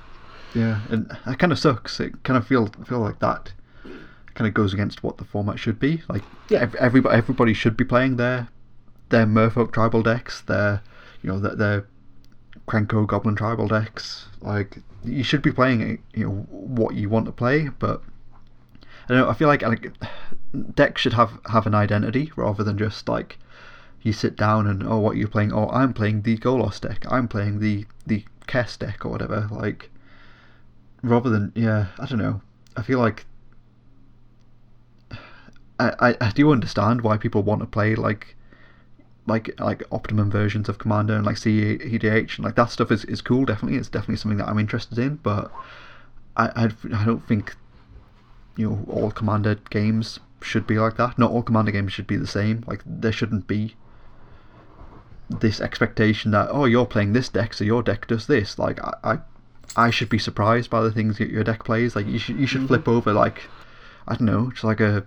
[0.55, 2.01] yeah, and that kind of sucks.
[2.01, 3.53] It kind of feel feel like that
[4.39, 6.01] kind of goes against what the format should be.
[6.09, 6.61] Like Yeah.
[6.61, 8.49] ev- everybody everybody should be playing their
[9.09, 10.81] their Merfolk tribal decks, their
[11.23, 11.87] you know their, their
[12.69, 14.29] Krenko Goblin tribal decks.
[14.41, 18.01] Like you should be playing you know what you want to play, but
[19.09, 19.29] I don't know.
[19.29, 19.93] I feel like like
[20.75, 23.39] decks should have have an identity rather than just like
[24.03, 27.27] you sit down and oh what you're playing oh I'm playing the Golos deck I'm
[27.27, 29.91] playing the the Kess deck or whatever like
[31.03, 32.41] rather than yeah I don't know
[32.77, 33.27] I feel like
[35.81, 38.35] I, I, do understand why people want to play like
[39.27, 43.21] like like optimum versions of Commander and like CEDH and like that stuff is, is
[43.21, 43.79] cool definitely.
[43.79, 45.53] It's definitely something that I'm interested in but
[46.37, 46.65] I, I
[46.95, 47.55] I don't think
[48.57, 51.19] you know all Commander games should be like that.
[51.19, 52.65] Not all Commander games should be the same.
[52.67, 53.77] Like there shouldn't be
[55.31, 58.59] this expectation that oh you're playing this deck so your deck does this.
[58.59, 59.19] Like I I,
[59.77, 61.95] I should be surprised by the things that your deck plays.
[61.95, 62.69] Like you should you should mm-hmm.
[62.69, 63.43] flip over like
[64.09, 65.07] I don't know just like a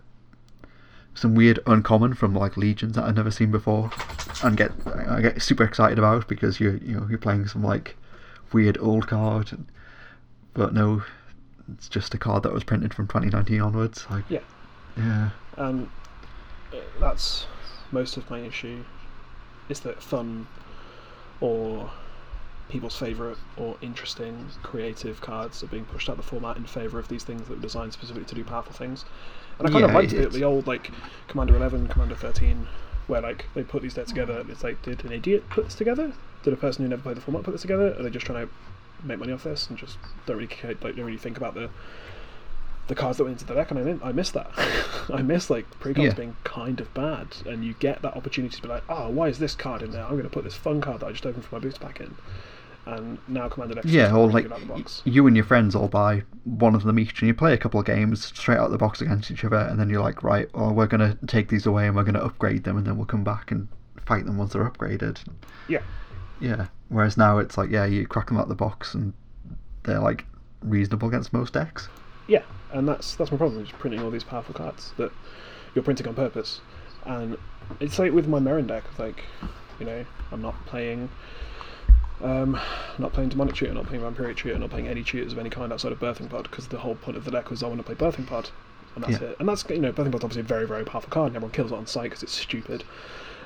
[1.14, 3.92] some weird uncommon from like legions that I've never seen before
[4.44, 4.72] and get
[5.08, 7.96] I get super excited about because you're you know you're playing some like
[8.54, 9.66] weird old card and,
[10.54, 11.04] but no
[11.74, 14.40] it's just a card that was printed from 2019 onwards like Yeah.
[14.98, 15.84] yeah uh,
[17.00, 17.46] that's
[17.92, 18.84] most of my issue
[19.70, 20.48] is that fun
[21.40, 21.90] or
[22.70, 27.08] people's favourite or interesting creative cards are being pushed out the format in favour of
[27.10, 29.04] these things that were designed specifically to do powerful things.
[29.66, 30.92] And I kind of liked it, it's- the old like
[31.28, 32.68] Commander Eleven, Commander Thirteen,
[33.08, 35.76] where like they put these decks together and it's like, did an idiot put this
[35.76, 36.14] together?
[36.44, 37.96] Did a person who never played the format put this together?
[37.98, 38.54] Are they just trying to
[39.06, 41.70] make money off this and just don't really care, like don't really think about the
[42.88, 44.04] the cards that went into the deck, and I didn't.
[44.04, 44.52] I miss that.
[45.14, 46.18] I miss like pre-cards Yeah.
[46.18, 49.40] being kind of bad, and you get that opportunity to be like, oh, why is
[49.40, 50.04] this card in there?
[50.04, 52.02] I'm going to put this fun card that I just opened from my booster pack
[52.02, 52.16] in.
[52.86, 55.02] And now Commander decks Yeah, just or like out the box.
[55.06, 57.80] you and your friends all buy one of them each, and you play a couple
[57.80, 60.48] of games straight out of the box against each other, and then you're like, right,
[60.56, 63.24] well, we're gonna take these away and we're gonna upgrade them, and then we'll come
[63.24, 63.68] back and
[64.06, 65.20] fight them once they're upgraded.
[65.68, 65.82] Yeah,
[66.40, 66.68] Yeah.
[66.90, 69.14] Whereas now it's like, yeah, you crack them out of the box, and
[69.84, 70.26] they're like
[70.62, 71.88] reasonable against most decks.
[72.28, 72.42] yeah,
[72.74, 73.64] and that's that's my problem.
[73.64, 75.12] Is printing all these powerful cards that
[75.76, 76.62] you're printing on purpose,
[77.06, 77.38] and
[77.80, 78.84] it's like with my Meren deck.
[79.00, 79.24] Like,
[79.80, 81.10] you know, I'm not playing.
[82.24, 85.40] Um, I'm not playing Demonic Tutor, not playing Vampiric Tutor, not playing any tutors of
[85.40, 87.68] any kind outside of Birthing Pod, because the whole point of the deck was I
[87.68, 88.50] want to play Birthing Pod,
[88.96, 89.30] and that's Yeah.
[89.30, 89.38] it.
[89.40, 91.72] And that's you know Birthing Pod's obviously a very very powerful card, and everyone kills
[91.72, 92.84] it on sight because it's stupid,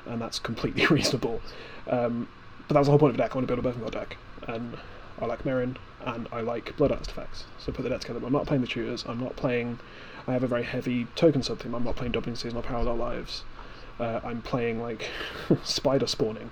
[0.04, 1.40] and that's completely reasonable.
[1.88, 2.28] Um,
[2.68, 3.32] but that was the whole point of the deck.
[3.32, 4.16] I want to build a Birthing Pod deck,
[4.46, 4.76] and
[5.20, 7.44] I like Meren, and I like Blood Artists.
[7.58, 8.20] So put the deck together.
[8.20, 9.04] But I'm not playing the tutors.
[9.08, 9.78] I'm not playing.
[10.28, 11.74] I have a very heavy token sub theme.
[11.74, 13.44] I'm not playing Doubling Season or Parallel Lives.
[13.98, 15.08] Uh, I'm playing like
[15.64, 16.50] Spider Spawning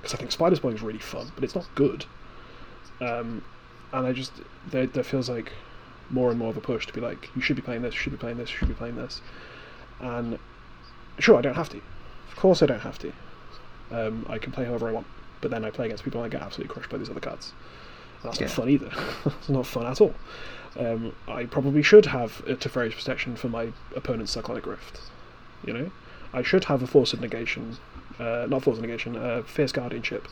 [0.00, 2.04] because I think Spider Spawning is really fun, but it's not good.
[3.00, 3.42] Um,
[3.92, 4.32] and I just
[4.68, 5.52] there there feels like
[6.10, 8.00] more and more of a push to be like you should be playing this, you
[8.00, 9.20] should be playing this, you should be playing this,
[10.00, 10.38] and
[11.18, 11.78] sure I don't have to.
[12.28, 13.12] Of course I don't have to.
[13.90, 15.06] Um, I can play however I want,
[15.40, 17.52] but then I play against people and I get absolutely crushed by these other cards.
[18.22, 18.90] And that's not fun either.
[19.26, 20.14] it's not fun at all.
[20.78, 25.00] Um, I probably should have a Teferi's protection for my opponent's Cyclonic Rift.
[25.66, 25.90] You know,
[26.32, 27.76] I should have a Force of Negation,
[28.20, 30.28] uh, not Force Negation, uh, Fierce Guardianship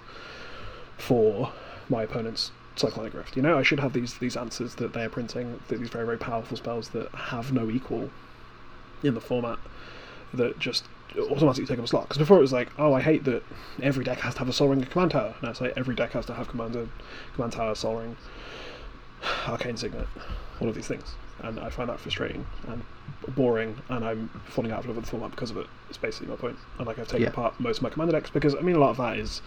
[0.97, 1.53] for
[1.89, 3.37] my opponent's Cyclonic Rift.
[3.37, 6.07] You know, I should have these these answers that they are printing, th- these very
[6.07, 8.11] very powerful spells that have no equal
[9.03, 9.59] in the format
[10.35, 10.85] that just
[11.17, 12.03] automatically take up a slot.
[12.05, 13.43] Because before it was like, oh, I hate that
[13.83, 15.35] every deck has to have a Sol Ring and Command Tower.
[15.43, 16.89] Now it's like every deck has to have Commander,
[17.35, 18.17] Command Tower, Sol Ring,
[19.47, 20.07] Arcane Signet,
[20.61, 21.15] all of these things.
[21.43, 22.83] And I find that frustrating and
[23.29, 25.67] boring, and I'm falling out of love with the format because of it.
[25.89, 26.59] It's basically my point.
[26.79, 27.29] And like I've taken Yeah.
[27.29, 29.41] apart most of my Commander decks because I mean a lot of that is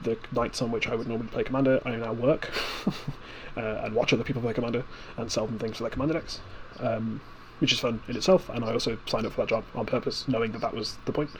[0.00, 2.50] the nights on which I would normally play Commander, I now work
[3.56, 4.84] uh, and watch other people play Commander
[5.16, 6.40] and sell them things for their Commander decks,
[6.80, 7.20] um,
[7.60, 8.48] which is fun in itself.
[8.48, 11.12] And I also signed up for that job on purpose, knowing that that was the
[11.12, 11.30] point,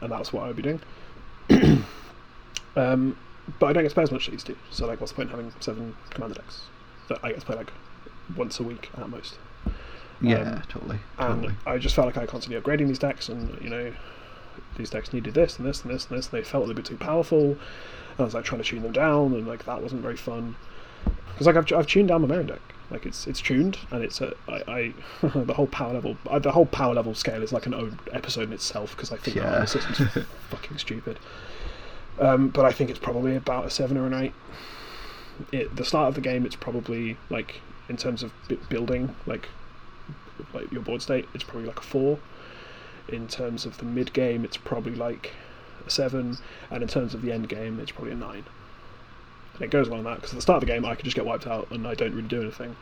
[0.00, 0.80] and that's what I would be doing.
[2.76, 3.16] um,
[3.60, 5.12] but I don't get to play as much as I used to, so like, what's
[5.12, 6.70] the point in having seven Commander decks
[7.08, 7.72] that I get to play like
[8.36, 9.38] once a week at most?
[10.20, 11.54] Yeah, Um, totally, and totally.
[11.66, 13.92] I just felt like I constantly upgrading these decks, and you know,
[14.76, 16.28] these decks needed this and this and this and this.
[16.30, 17.50] And they felt a little bit too powerful.
[17.52, 20.54] And I was like trying to tune them down, and like that wasn't very fun.
[21.32, 22.60] Because like I've, I've tuned down my Meren deck,
[22.90, 26.52] like it's it's tuned, and it's a, I, I the whole power level, uh, the
[26.52, 29.42] whole power level scale is like an own episode in itself because I think the
[29.42, 29.56] Yeah.
[29.58, 29.98] whole system's
[30.50, 31.18] fucking stupid.
[32.20, 34.34] Um, but I think it's probably about a seven or an eight.
[35.50, 37.60] It, the start of the game, it's probably like
[37.92, 39.48] in terms of b- building, like
[40.54, 42.18] like your board state, it's probably like a four.
[43.08, 45.32] In terms of the mid game, it's probably like
[45.86, 46.38] a seven,
[46.70, 48.44] and in terms of the end game, it's probably a nine.
[49.54, 51.14] And it goes along that because at the start of the game, I can just
[51.14, 52.74] get wiped out and I don't really do anything.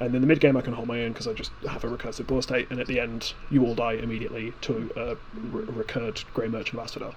[0.00, 1.84] And then in the mid game, I can hold my own because I just have
[1.84, 5.16] a recursive board state, and at the end, you all die immediately to a
[5.54, 7.14] re- recurred Grey Merchant of Asphodel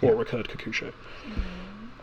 [0.00, 0.18] or Yeah.
[0.18, 0.92] recurred Kokusho.
[0.92, 1.40] Mm-hmm.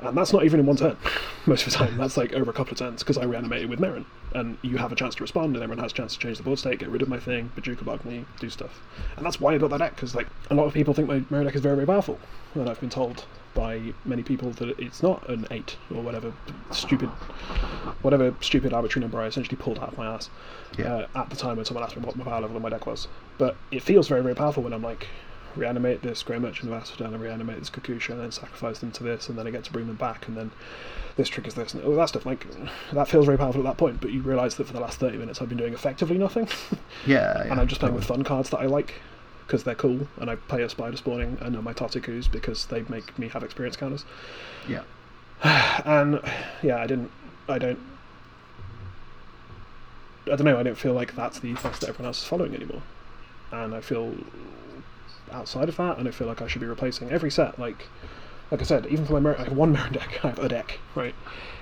[0.02, 0.98] And that's not even in one turn,
[1.46, 1.98] most of the time.
[1.98, 4.06] That's like over a couple of turns because I reanimated with Meren.
[4.36, 6.44] And you have a chance to respond, and everyone has a chance to change the
[6.44, 8.82] board state, get rid of my thing, Bojuka Bog me, do stuff.
[9.16, 11.20] And that's why I built that deck, because like a lot of people think my
[11.20, 12.20] Meren deck is very, very powerful.
[12.56, 16.34] And I've been told by many people that it's not an 8 or whatever
[16.72, 17.08] stupid
[18.02, 20.32] whatever stupid arbitrary number I essentially pulled out of my ass
[20.76, 20.92] Yeah.
[20.92, 22.88] uh, at the time when someone asked me what my power level in my deck
[22.88, 23.08] was.
[23.38, 25.08] But it feels very, very powerful when I'm like,
[25.56, 29.04] reanimate this Grey Merchant of Asphodel and reanimate this Kokusho and then sacrifice them to
[29.04, 30.52] this and then I get to bring them back and then
[31.16, 32.26] this triggers this and all that stuff.
[32.26, 32.48] Like,
[32.92, 35.18] that feels very powerful at that point, but you realise that for the last 30
[35.18, 36.48] minutes I've been doing effectively nothing.
[37.06, 38.96] yeah, yeah, and I'm just playing with fun cards that I like.
[39.46, 43.18] because they're cool, and I play a spider spawning and my Totikus because they make
[43.20, 44.06] me have experience counters.
[44.68, 44.84] Yeah.
[45.44, 46.20] and
[46.62, 47.12] yeah, I didn't.
[47.48, 47.80] I don't.
[50.26, 50.58] I don't know.
[50.58, 52.82] I don't feel like that's the ethos that everyone else is following anymore,
[53.52, 54.16] and I feel
[55.34, 57.60] outside of that, and I feel like I should be replacing every set.
[57.60, 57.88] Like,
[58.52, 60.50] like I said, even for my Mer- I have one Mirror deck, I have a
[60.50, 61.16] deck, right?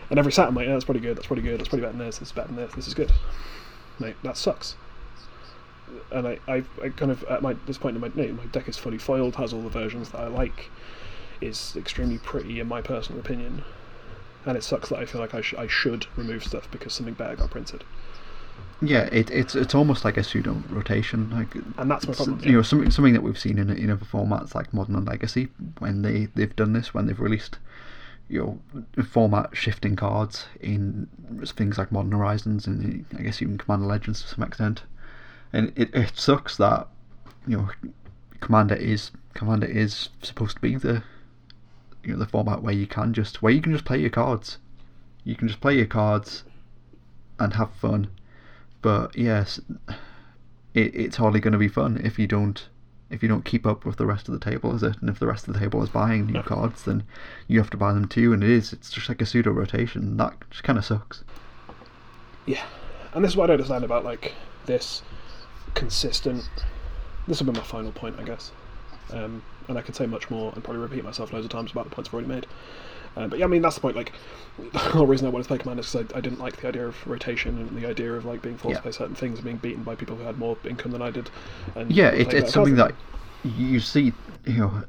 [0.09, 1.17] And every set I'm like, yeah, that's pretty good.
[1.17, 1.59] That's pretty good.
[1.59, 2.17] That's pretty better than this.
[2.17, 2.73] This is better than this.
[2.73, 3.11] This is good.
[3.99, 4.75] Like that sucks.
[6.11, 8.67] And I, I, I kind of at my this point in my no, my deck
[8.67, 10.69] is fully foiled, has all the versions that I like,
[11.39, 13.63] is extremely pretty in my personal opinion,
[14.45, 17.13] and it sucks that I feel like I, sh- I should remove stuff because something
[17.13, 17.83] better got printed.
[18.81, 22.39] Yeah, it, it's it's almost like a pseudo rotation, like And that's my problem.
[22.43, 25.49] You know, something something that we've seen in in other formats like Modern and Legacy
[25.77, 27.59] when they they've done this when they've released
[28.27, 31.07] you know format shifting cards in
[31.45, 34.81] things like Modern Horizons and I guess even Commander Legends to some extent,
[35.53, 36.87] and it it sucks that
[37.45, 37.69] you know
[38.39, 41.03] Commander is Commander is supposed to be the
[42.03, 44.57] you know the format where you can just where you can just play your cards,
[45.23, 46.45] you can just play your cards
[47.37, 48.07] and have fun
[48.81, 49.59] but yes,
[50.73, 52.67] it, it's hardly going to be fun if you don't
[53.09, 54.95] if you don't keep up with the rest of the table, is it?
[55.01, 57.03] And if the rest of the table is buying new cards, then
[57.45, 58.31] you have to buy them too.
[58.31, 60.15] And it is it's just like a pseudo rotation.
[60.15, 61.23] That just kind of sucks.
[62.45, 62.63] Yeah,
[63.13, 64.33] and this is what I don't understand about like
[64.65, 65.01] this
[65.73, 66.49] consistent.
[67.27, 68.51] This will be my final point, I guess.
[69.11, 71.89] Um, and I could say much more and probably repeat myself loads of times about
[71.89, 72.47] the points I've already made.
[73.15, 73.95] Uh, but yeah, I mean that's the point.
[73.95, 74.11] Like
[74.71, 76.67] the whole reason I wanted to play Commander is because I, I didn't like the
[76.67, 78.77] idea of rotation and the idea of like being forced Yeah.
[78.77, 81.11] to play certain things and being beaten by people who had more income than I
[81.11, 81.29] did.
[81.75, 82.93] And Yeah, it, it's something that
[83.43, 84.13] you see.
[84.45, 84.83] You know,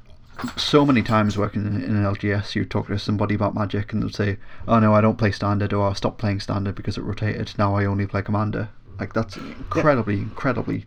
[0.57, 4.03] so many times working in, in an LGS, you talk to somebody about Magic and
[4.03, 7.03] they'll say, "Oh no, I don't play Standard," or "I stopped playing Standard because it
[7.03, 7.53] rotated.
[7.59, 8.69] Now I only play Commander."
[8.99, 10.87] Like that's incredibly, incredibly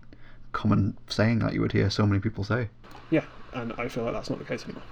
[0.51, 2.69] common saying that you would hear so many people say.
[3.09, 4.83] Yeah, and I feel like that's not the case anymore.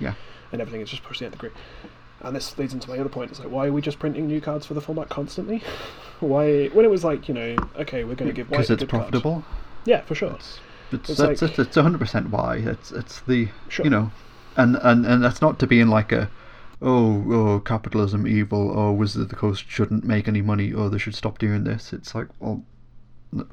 [0.00, 0.14] Yeah.
[0.52, 1.60] And everything is just pushing to the degree.
[2.20, 3.30] And this leads into my other point.
[3.30, 5.62] It's like, why are we just printing new cards for the format constantly?
[6.20, 8.88] why, when it was like, you know, okay, we're going to give because it's card.
[8.88, 9.44] profitable.
[9.84, 10.32] Yeah, for sure.
[10.32, 10.58] It's
[10.92, 12.56] It's that's like- it's hundred percent why.
[12.56, 13.84] It's it's the Sure.
[13.84, 14.10] you know,
[14.56, 16.30] and and and that's not to be in like a,
[16.80, 20.98] oh oh capitalism evil or Wizard of the Coast shouldn't make any money or they
[20.98, 21.92] should stop doing this.
[21.92, 22.62] It's like well,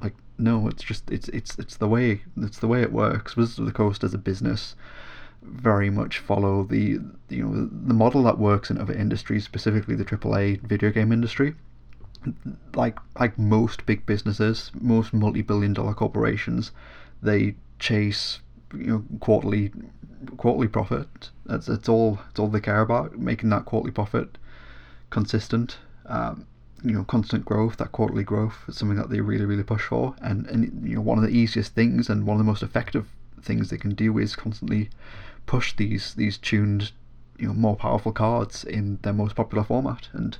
[0.02, 3.36] like no, it's just it's it's it's the way it's the way it works.
[3.36, 4.76] Wizards of the Coast as a business
[5.42, 10.06] very much follow the you know the model that works in other industries, specifically the
[10.06, 11.56] AAA video game industry
[12.76, 16.72] like like most big businesses, most multi-billion dollar corporations,
[17.22, 18.40] they chase
[18.74, 19.72] you know quarterly
[20.38, 21.30] quarterly profit.
[21.46, 24.38] That's it's all it's all they care about, making that quarterly profit
[25.10, 25.78] consistent.
[26.06, 26.46] Um,
[26.84, 30.16] you know, constant growth, that quarterly growth is something that they really, really push for.
[30.22, 33.08] And and you know, one of the easiest things and one of the most effective
[33.42, 34.90] things they can do is constantly
[35.46, 36.92] push these these tuned,
[37.38, 40.10] you know, more powerful cards in their most popular format.
[40.14, 40.38] And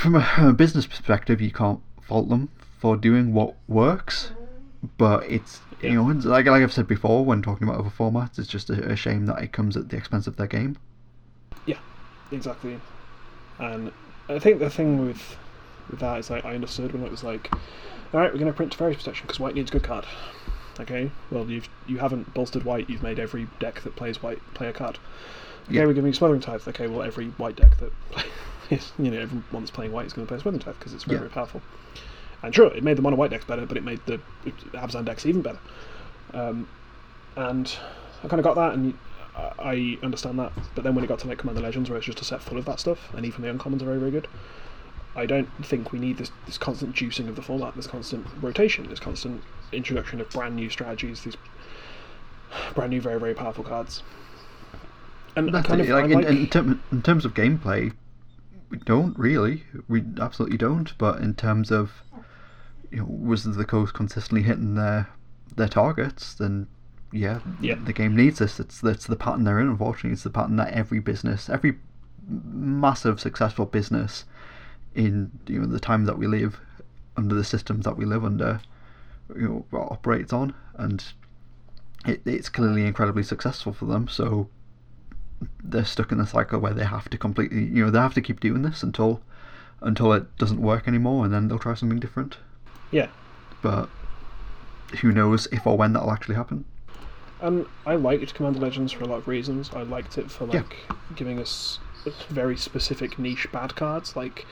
[0.00, 4.32] from a, business perspective, you can't fault them for doing what works,
[4.96, 8.48] but it's you know like like I've said before when talking about other formats, it's
[8.48, 10.76] just a, a shame that it comes at the expense of their game.
[11.66, 11.78] Yeah,
[12.32, 12.80] exactly.
[13.58, 13.92] And
[14.28, 15.36] I think the thing with
[15.90, 17.50] with that is like I understood when it was like,
[18.12, 20.06] all right, we're going to print Teferi's Protection because white needs a good card.
[20.80, 22.88] Okay, well you've you haven't bolstered white.
[22.88, 24.98] You've made every deck that plays white play a card.
[25.64, 25.86] Okay, Yeah.
[25.86, 26.66] we're giving you Smothering Tithe.
[26.68, 27.92] Okay, well every white deck that
[28.68, 31.04] plays, you know, everyone that's playing white is going to play Smothering Tithe because it's
[31.04, 31.20] very Yeah.
[31.20, 31.62] very powerful.
[32.42, 34.20] And sure, it made the mono white decks better, but it made the
[34.74, 35.58] Abzan decks even better.
[36.32, 36.68] Um,
[37.36, 37.76] and
[38.22, 38.94] I kind of got that, and
[39.34, 40.52] I I understand that.
[40.76, 42.56] But then when it got to like Commander Legends, where it's just a set full
[42.58, 44.28] of that stuff, and even the uncommons are very very good.
[45.16, 48.88] I don't think we need this this constant juicing of the format, this constant rotation,
[48.88, 49.42] this constant
[49.72, 51.36] introduction of brand new strategies, these
[52.74, 54.02] brand new very very powerful cards.
[55.36, 55.88] And That's kind it.
[55.90, 57.92] of Like, in, like in, term, in terms of gameplay,
[58.70, 59.64] we don't really.
[59.86, 60.96] We absolutely don't.
[60.98, 62.02] But in terms of
[62.90, 65.08] you know, Wizards of the Coast consistently hitting their
[65.56, 66.66] their targets, then
[67.12, 67.76] yeah, Yeah.
[67.84, 68.58] the game needs this.
[68.58, 69.68] It's that's the pattern they're in.
[69.68, 71.78] Unfortunately, it's the pattern that every business, every
[72.28, 74.24] massive successful business
[74.94, 76.60] in you know the time that we live
[77.16, 78.60] under the systems that we live under,
[79.36, 81.04] you know, operates on, and
[82.06, 84.08] it, it's clearly incredibly successful for them.
[84.08, 84.48] So
[85.62, 88.20] they're stuck in a cycle where they have to completely, you know, they have to
[88.22, 89.22] keep doing this until
[89.80, 92.38] until it doesn't work anymore, and then they'll try something different.
[92.90, 93.08] yeah.
[93.60, 93.90] But
[95.00, 96.64] who knows if or when that'll actually happen?
[97.40, 99.70] And I liked Commander Legends for a lot of reasons.
[99.72, 100.60] I liked it for Yeah.
[100.60, 101.78] like giving us
[102.30, 104.46] very specific niche bad cards, like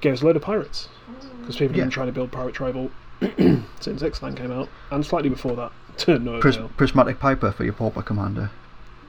[0.00, 0.88] gave us a load of pirates
[1.40, 1.84] because people have Yeah.
[1.84, 2.94] been trying to build pirate tribal
[3.80, 6.70] since Ixalan came out, and slightly before that to no Pris- avail.
[6.76, 8.50] Prismatic Piper for your Pauper Commander.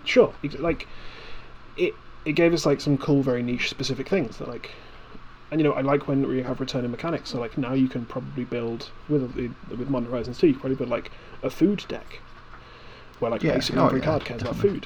[0.04, 0.88] Sure, like
[1.78, 1.94] it.
[2.24, 4.70] It gave us like some cool, very niche, specific things that like,
[5.50, 7.32] and you know, I like when we have returning mechanics.
[7.32, 9.36] So like now you can probably build with
[9.70, 12.20] with Modern Horizons 2, you can probably build like a food deck,
[13.20, 14.86] where like Yeah, basically oh, every yeah, card cares about food,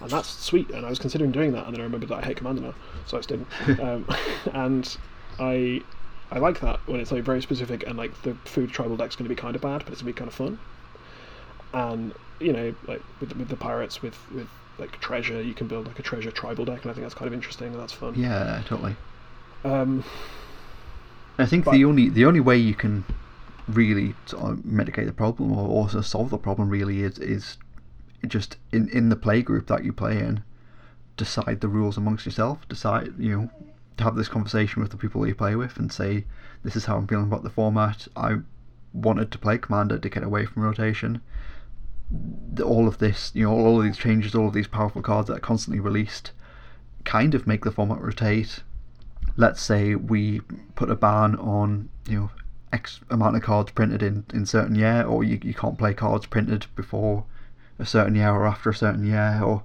[0.00, 0.70] and that's sweet.
[0.70, 2.74] And I was considering doing that, and then I remembered that I hate Commander now,
[3.06, 3.80] so I just didn't.
[3.80, 4.06] um,
[4.52, 4.96] and
[5.40, 5.82] I.
[6.30, 9.24] I like that when it's like very specific and like the food tribal deck's going
[9.24, 10.58] to be kind of bad, but it's going to be kind of fun.
[11.72, 14.48] And you know, like with with the pirates, with with
[14.78, 17.26] like treasure, you can build like a treasure tribal deck, and I think that's kind
[17.28, 18.14] of interesting and that's fun.
[18.14, 18.96] Yeah, totally.
[19.64, 20.04] Um,
[21.38, 23.04] I think But- the only the only way you can
[23.68, 27.58] really sort of mitigate the problem or also solve the problem really is is
[28.26, 30.42] just in in the play group that you play in,
[31.16, 32.66] decide the rules amongst yourself.
[32.68, 33.50] Decide you know
[33.96, 36.24] to have this conversation with the people you play with and say
[36.62, 38.08] this is how I'm feeling about the format.
[38.16, 38.36] I
[38.92, 41.20] wanted to play commander to get away from rotation.
[42.62, 45.36] All of this, you know, all of these changes, all of these powerful cards that
[45.36, 46.32] are constantly released,
[47.04, 48.62] kind of make the format rotate
[49.36, 50.40] let's say we
[50.74, 52.30] put a ban on you know
[52.72, 56.26] X amount of cards printed in in certain year, or you, you can't play cards
[56.26, 57.24] printed before
[57.78, 59.62] a certain year or after a certain year, or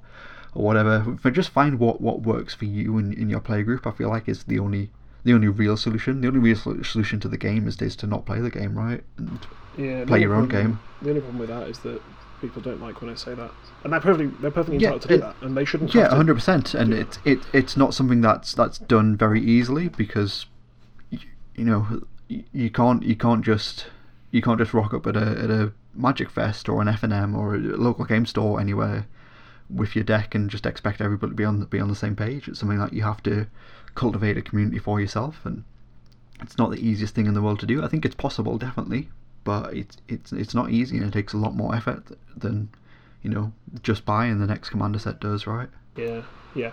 [0.54, 1.00] or whatever.
[1.24, 3.86] But just find what, what works for you in, in your play group.
[3.88, 4.90] I feel like is the only
[5.24, 6.22] the only real solution.
[6.22, 9.04] The only real solution to the game is, is to not play the game, right?
[9.18, 9.40] And
[9.78, 10.80] yeah, Play your own problem- game.
[11.02, 12.02] The only problem with that is that
[12.42, 13.52] people don't like when I say that,
[13.84, 15.94] and they're perfectly they're perfectly Yeah, entitled to do it- that, and they shouldn't.
[15.94, 16.74] yeah, hundred percent.
[16.74, 20.48] And it's it it's not something that's that's done very easily because
[21.12, 21.20] y-
[21.56, 23.88] you know you can't you can't just
[24.32, 27.14] you can't just rock up at a at a Magic Fest or an F and
[27.14, 29.06] M or a local game store anywhere
[29.74, 32.16] with your deck and just expect everybody to be on the, be on the same
[32.16, 32.48] page.
[32.48, 33.48] It's something that you have to
[33.96, 35.64] cultivate a community for yourself, and
[36.42, 37.84] it's not the easiest thing in the world to do.
[37.84, 39.10] I think it's possible, definitely,
[39.44, 42.04] but it's it's it's not easy and it takes a lot more effort
[42.36, 42.70] than
[43.22, 43.52] you know
[43.84, 45.70] just buying the next commander set does, right?
[45.96, 46.24] Yeah,
[46.56, 46.72] yeah.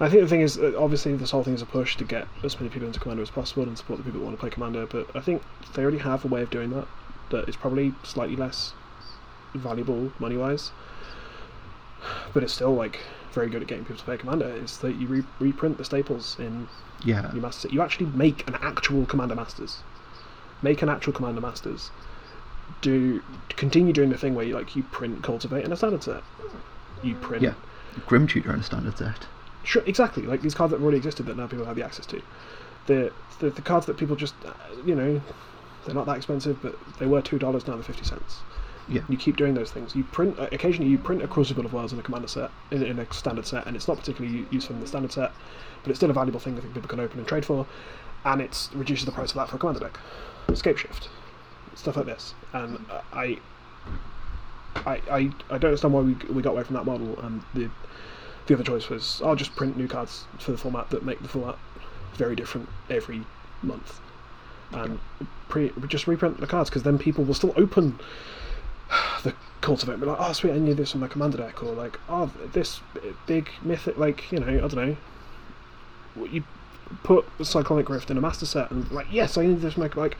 [0.00, 2.26] I think the thing is, uh, obviously, this whole thing is a push to get
[2.42, 4.50] as many people into Commander as possible and support the people that want to play
[4.50, 4.84] Commander.
[4.84, 5.42] But I think
[5.74, 6.88] they already have a way of doing that
[7.30, 8.72] that is probably slightly less
[9.54, 10.72] valuable money wise,
[12.32, 12.98] but it's still like
[13.32, 14.48] very good at getting people to play Commander.
[14.48, 16.68] Is that you re- reprint the staples in
[17.04, 17.68] Yeah, your master.
[17.68, 19.78] You actually make an actual Commander Masters.
[20.62, 21.90] Make an actual Commander Masters.
[22.80, 26.22] Do continue doing the thing where you like you print cultivate and a standard set.
[27.02, 27.54] You print yeah.
[28.06, 29.26] Grim Tutor in a standard set.
[29.64, 30.24] Sure, exactly.
[30.24, 32.22] Like these cards that already existed that now people have the access to.
[32.86, 34.52] The the, the cards that people just, uh,
[34.84, 35.20] you know,
[35.84, 38.40] they're not that expensive, but they were two dollars now they're fifty cents.
[38.88, 39.02] Yeah.
[39.08, 39.94] You keep doing those things.
[39.94, 42.82] You print uh, occasionally you print a Crucible of Worlds in a commander set in,
[42.82, 45.32] in a standard set, and it's not particularly useful in the standard set,
[45.82, 47.66] but it's still a valuable thing I think people can open and trade for,
[48.24, 49.98] and it reduces the price of that for a commander deck.
[50.48, 51.08] Scapeshift,
[51.74, 53.38] stuff like this, and uh, I.
[54.74, 55.18] I, I,
[55.50, 57.68] I don't understand why we, we got away from that model and the
[58.46, 61.28] the other choice was I'll just print new cards for the format that make the
[61.28, 61.58] format
[62.14, 63.24] very different every
[63.62, 64.00] month,
[64.72, 64.98] and
[65.48, 67.98] pre- just reprint the cards because then people will still open
[69.22, 71.98] the cultivate be like, oh sweet, I need this on my commander deck, or like,
[72.08, 72.80] oh this
[73.26, 74.96] big mythic, like you know, I don't know,
[76.26, 76.44] you
[77.02, 80.16] put cyclonic rift in a master set and like, yes, I need this, make like.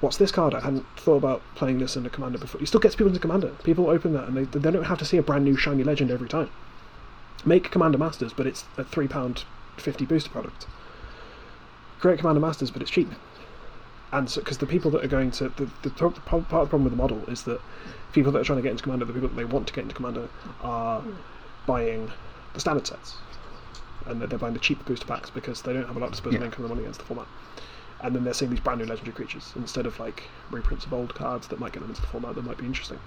[0.00, 0.52] What's this card?
[0.52, 2.60] I hadn't thought about playing this in a commander before.
[2.60, 3.50] You still gets people into commander.
[3.62, 6.10] People open that and they, they don't have to see a brand new shiny legend
[6.10, 6.50] every time
[7.44, 9.44] make Commander Masters, but it's a three pound
[9.76, 10.66] fifty booster product.
[12.00, 13.10] Create Commander Masters, but it's cheap.
[14.12, 16.66] And so, because the people that are going to the, the pro- part of the
[16.66, 17.60] problem with the model is that
[18.12, 19.82] people that are trying to get into Commander, the people that they want to get
[19.82, 20.28] into Commander,
[20.60, 21.02] are
[21.66, 22.10] buying
[22.52, 23.16] the standard sets,
[24.06, 26.12] and they're, they're buying the cheap booster packs because they don't have a lot of
[26.12, 26.46] disposable Yeah.
[26.46, 27.26] income and money against the format.
[28.02, 31.14] And then they're seeing these brand new legendary creatures instead of like reprints of old
[31.14, 32.98] cards that might get them into the format that might be interesting.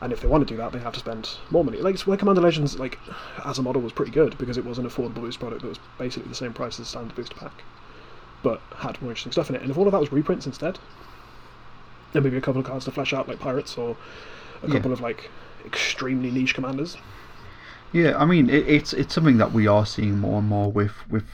[0.00, 1.78] And if they want to do that, they have to spend more money.
[1.78, 2.98] Like where Commander Legends, like
[3.44, 5.78] as a model, was pretty good because it was an affordable boost product that was
[5.98, 7.62] basically the same price as a standard booster pack,
[8.42, 9.62] but had more interesting stuff in it.
[9.62, 10.78] And if all of that was reprints instead,
[12.12, 13.96] then maybe a couple of cards to flesh out, like pirates, or
[14.62, 14.74] a Yeah.
[14.74, 15.30] couple of like
[15.64, 16.96] extremely niche commanders.
[17.92, 20.92] Yeah, I mean it, it's it's something that we are seeing more and more with
[21.10, 21.24] with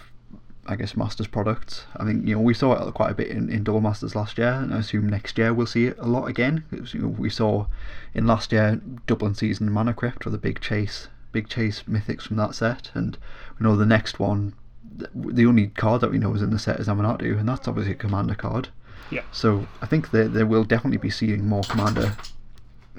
[0.67, 1.87] I guess Masters products.
[1.97, 4.37] I think you know we saw it quite a bit in, in Double Masters last
[4.39, 6.65] year, and I assume next year we'll see it a lot again.
[6.71, 7.67] 'Cause, you know, we saw
[8.13, 12.37] in last year Doubling Season Mana Crypt or the big chase big chase mythics from
[12.37, 13.17] that set, and
[13.59, 14.53] we know the next one.
[14.99, 17.69] Th- The only card that we know is in the set is Amanatu, and that's
[17.69, 18.69] obviously a commander card.
[19.11, 19.23] Yeah.
[19.33, 22.17] So I think they they will definitely be seeing more commander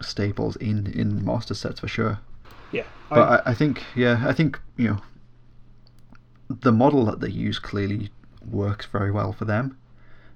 [0.02, 2.20] staples in in master sets for sure.
[2.72, 5.02] Yeah, But I, I think, yeah, I think you know,
[6.50, 8.10] the model that they use clearly
[8.50, 9.78] works very well for them.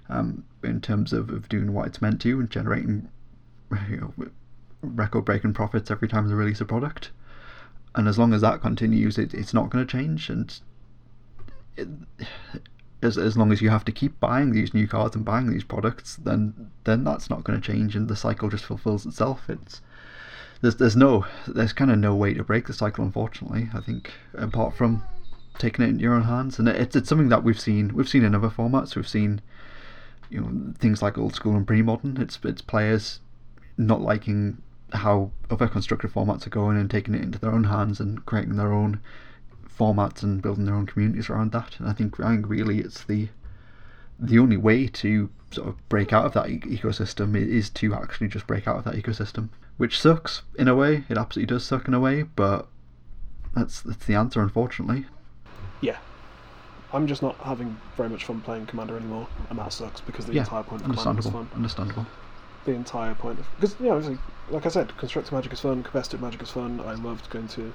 [0.10, 3.08] um, in terms of, of doing what it's meant to and generating
[3.90, 4.14] you know,
[4.82, 7.12] record breaking profits every time they release a product.
[7.96, 10.30] And as long as that continues, it, it's not going to change.
[10.30, 10.54] And
[11.78, 11.88] it,
[13.02, 15.64] as, as long as you have to keep buying these new cards and buying these
[15.64, 19.50] products, then then that's not going to change, and the cycle just fulfills itself.
[19.50, 19.82] It's
[20.62, 23.70] there's there's no there's kind of no way to break the cycle, unfortunately.
[23.74, 25.04] I think apart from
[25.60, 28.24] taking it in your own hands, and it's it's something that we've seen we've seen
[28.24, 28.96] in other formats.
[28.96, 29.42] We've seen
[30.30, 32.22] you know things like old school and pre-modern.
[32.22, 33.20] It's it's players
[33.78, 34.62] not liking
[34.94, 38.56] how other constructed formats are going and taking it into their own hands and creating
[38.56, 39.02] their own
[39.78, 41.80] formats and building their own communities around that.
[41.80, 43.30] And I think I think really it's the
[44.20, 48.28] the only way to sort of break out of that e- ecosystem is to actually
[48.28, 51.04] just break out of that ecosystem, which sucks in a way.
[51.10, 52.68] It absolutely does suck in a way, but
[53.56, 55.06] that's that's the answer, unfortunately.
[55.82, 55.98] Yeah.
[56.92, 60.34] I'm just not having very much fun playing Commander anymore, and that sucks because the
[60.34, 61.50] yeah, entire point of Commander is fun.
[61.56, 62.06] Understandable.
[62.66, 64.18] The entire point of because you know,
[64.50, 66.80] like I said, constructed magic is fun, competitive magic is fun.
[66.82, 67.74] I loved going to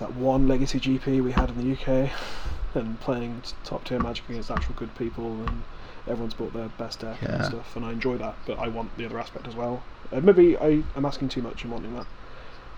[0.00, 2.10] that one legacy GP we had in the UK
[2.74, 5.62] and playing top tier magic against actual good people and
[6.06, 9.04] everyone's brought their best deck and stuff and I enjoy that but I want the
[9.04, 9.82] other aspect as well.
[10.12, 12.06] Uh, maybe I am asking too much in wanting that.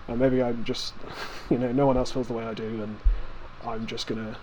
[0.07, 0.93] And maybe I'm just
[1.49, 2.99] you know no one else feels the way I do and
[3.65, 4.35] I'm just gonna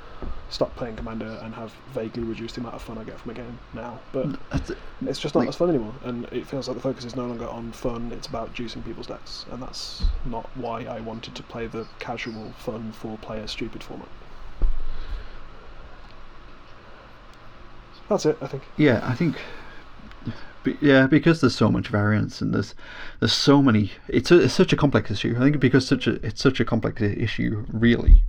[0.50, 3.34] stop playing commander and have vaguely reduced the amount of fun I get from a
[3.34, 6.76] game now but mm, it's just not Like- as fun anymore, and it feels like
[6.76, 8.10] the focus is no longer on fun.
[8.12, 12.52] It's about juicing people's decks, and that's not why I wanted to play the casual,
[12.58, 14.08] fun, four-player, stupid format.
[18.08, 18.64] That's it, I think.
[18.76, 19.36] yeah, I think.
[20.80, 22.74] Yeah, because there's so much variance and there's
[23.20, 23.92] there's so many.
[24.08, 25.34] It's, a, it's such a complex issue.
[25.36, 28.22] I think because such a it's such a complex issue, really.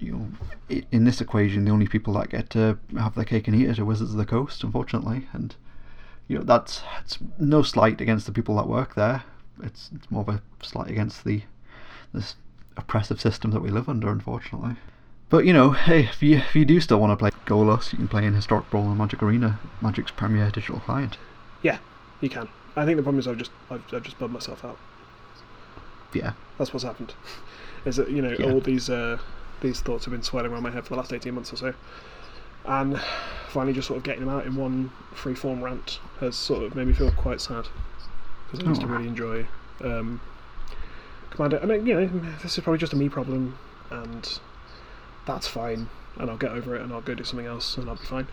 [0.00, 3.56] You know, in this equation, the only people that get to have their cake and
[3.56, 5.56] eat it are Wizards of the Coast, unfortunately, and
[6.28, 9.24] you know that's it's no slight against the people that work there.
[9.62, 11.42] It's it's more of a slight against the
[12.14, 12.36] this
[12.76, 14.76] oppressive system that we live under, unfortunately.
[15.30, 17.98] But you know, hey, if you if you do still want to play Golos, you
[17.98, 21.18] can play in Historic Brawl and Magic Arena, Magic's premier digital client.
[21.62, 21.78] Yeah,
[22.20, 22.48] you can.
[22.76, 24.78] I think the problem is I've just I've, I've just bummed myself out.
[26.12, 27.14] Yeah, That's what's happened.
[27.84, 28.52] Is that you know Yeah.
[28.52, 29.18] all these uh,
[29.60, 31.74] these thoughts have been swirling around my head for the last eighteen months or so,
[32.66, 33.00] and
[33.48, 36.74] finally just sort of getting them out in one free form rant has sort of
[36.74, 37.66] made me feel quite sad
[38.50, 38.90] because I used to Oh.
[38.90, 39.46] really enjoy
[39.82, 40.20] um,
[41.30, 41.60] Commander.
[41.62, 42.06] I mean, you know,
[42.42, 43.58] this is probably just a me problem,
[43.90, 44.38] and
[45.26, 47.96] that's fine, and I'll get over it, and I'll go do something else, and I'll
[47.96, 48.26] be fine.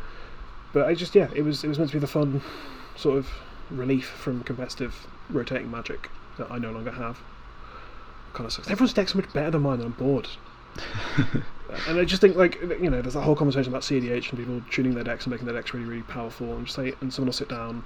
[0.73, 2.41] But I just yeah, it was it was meant to be the fun
[2.95, 3.27] sort of
[3.69, 7.19] relief from competitive rotating magic that I no longer have
[8.33, 8.69] kind of sucks.
[8.69, 10.27] Everyone's deck's so much better than mine, and I'm bored.
[11.87, 14.61] and I just think, like, you know, there's that whole conversation about CDH and people
[14.71, 16.55] tuning their decks and making their decks really, really powerful.
[16.55, 17.83] And just like, and someone will sit down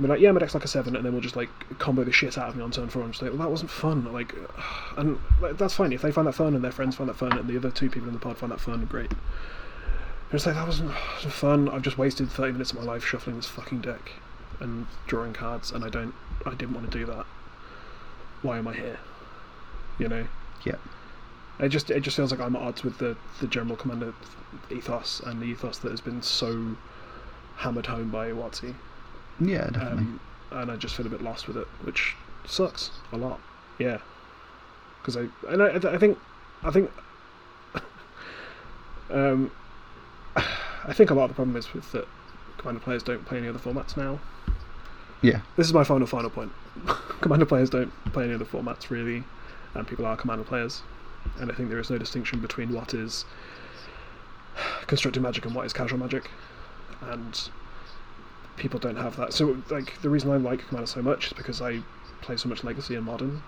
[0.00, 2.04] and be like, "Yeah, my deck's like a seven, and then we'll just like combo
[2.04, 3.02] the shit out of me on turn four.
[3.02, 4.34] And just like, "Well, that wasn't fun." Like,
[4.96, 7.36] and like, that's fine if they find that fun and their friends find that fun
[7.36, 8.84] and the other two people in the pod find that fun.
[8.86, 9.10] Great.
[9.10, 10.92] But it's like that wasn't,
[11.28, 11.68] fun.
[11.68, 14.12] I've just wasted 30 minutes of my life shuffling this fucking deck
[14.60, 16.14] and drawing cards, and I don't,
[16.46, 17.26] I didn't want to do that.
[18.42, 18.98] Why am I here?
[19.98, 20.26] You know.
[20.64, 20.76] yeah,
[21.60, 24.14] It just it just feels like I'm at odds with the, the general commander
[24.70, 26.76] ethos and the ethos that has been so
[27.56, 28.74] hammered home by WotC.
[29.40, 29.98] yeah, definitely.
[29.98, 30.20] Um,
[30.52, 32.14] and I just feel a bit lost with it, which
[32.46, 33.40] sucks a lot.
[33.78, 33.98] Yeah,
[35.00, 36.18] because I and I, I think
[36.62, 36.90] I think
[39.10, 39.50] um,
[40.36, 42.06] I think a lot of the problem is with that
[42.58, 44.18] commander players don't play any other formats now.
[45.22, 46.52] yeah, This is my final final point.
[47.20, 49.24] commander players don't play any other formats really,
[49.74, 50.82] and people are commander players,
[51.38, 53.24] and I think there is no distinction between what is
[54.86, 56.30] constructive magic and what is casual magic,
[57.00, 57.50] and
[58.56, 59.32] people don't have that.
[59.32, 61.82] So like the reason I like commander so much is because I
[62.20, 63.42] play so much legacy and modern,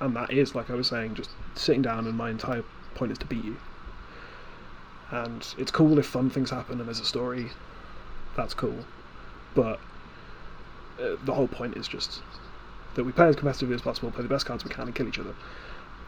[0.00, 2.64] and that is like I was saying, just sitting down and my entire
[2.94, 3.56] point is to beat you.
[5.10, 7.50] And it's cool if fun things happen and there's a story.
[8.36, 8.86] That's cool,
[9.54, 9.80] but
[11.00, 12.22] uh, the whole point is just
[12.94, 15.08] that we play as competitively as possible, play the best cards we can, and kill
[15.08, 15.34] each other.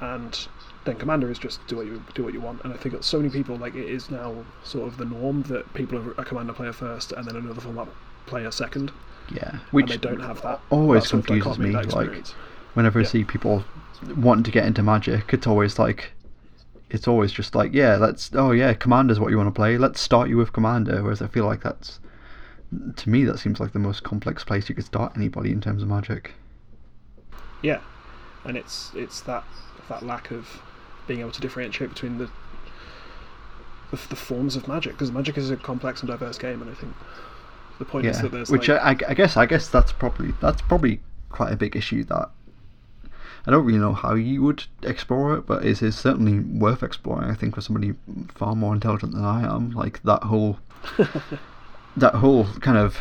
[0.02, 0.48] And
[0.84, 2.60] then commander is just do what you do what you want.
[2.64, 4.34] And I think that so many people like it is now
[4.64, 7.88] sort of the norm that people are a commander player first and then another format
[8.26, 8.90] player second,
[9.32, 9.58] yeah.
[9.70, 10.60] Which and they don't have that.
[10.70, 11.70] always that confuses me.
[11.70, 12.16] Like
[12.74, 13.08] whenever I Yeah.
[13.08, 13.64] see people
[14.16, 16.12] wanting to get into Magic, it's always like,
[16.90, 18.30] it's always just like, yeah, let's.
[18.34, 19.78] Oh yeah, Commander's what you want to play.
[19.78, 21.02] Let's start you with Commander.
[21.02, 22.00] Whereas I feel like that's,
[22.96, 25.82] to me, that seems like the most complex place you could start anybody in terms
[25.82, 26.32] of Magic.
[27.62, 27.80] Yeah,
[28.44, 29.44] and it's it's that
[29.88, 30.62] that lack of
[31.06, 32.30] being able to differentiate between the
[33.90, 36.74] the, the forms of magic because magic is a complex and diverse game, and I
[36.74, 36.94] think
[37.78, 40.62] The point is that there's which like, I, I guess I guess that's probably that's
[40.62, 42.30] probably quite a big issue that
[43.46, 47.30] I don't really know how you would explore it, but it is certainly worth exploring.
[47.30, 47.94] I think for somebody
[48.34, 50.58] far more intelligent than I am, like that whole
[51.96, 52.98] that whole kind of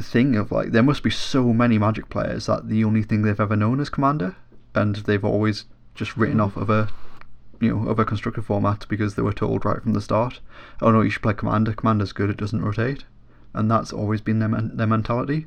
[0.00, 3.38] thing of like there must be so many Magic players that the only thing they've
[3.38, 4.36] ever known is Commander,
[4.74, 6.88] and they've always just written off of a
[7.60, 10.40] you know other constructed formats because they were told right from the start,
[10.82, 11.72] oh no, you should play Commander.
[11.72, 13.04] Commander's good; it doesn't rotate,
[13.52, 15.46] and that's always been their men- their mentality.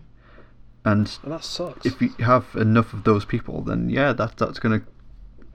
[0.86, 1.86] And and that sucks.
[1.86, 4.86] if you have enough of those people, then yeah, that that's going to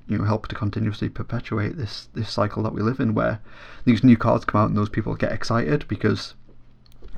[0.07, 3.41] you know help to continuously perpetuate this this cycle that we live in, where
[3.85, 6.35] these new cards come out and those people get excited because